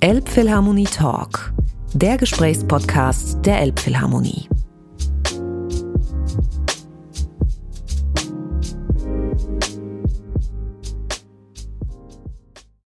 [0.00, 1.54] Elbphilharmonie Talk,
[1.94, 4.46] der Gesprächspodcast der Elbphilharmonie.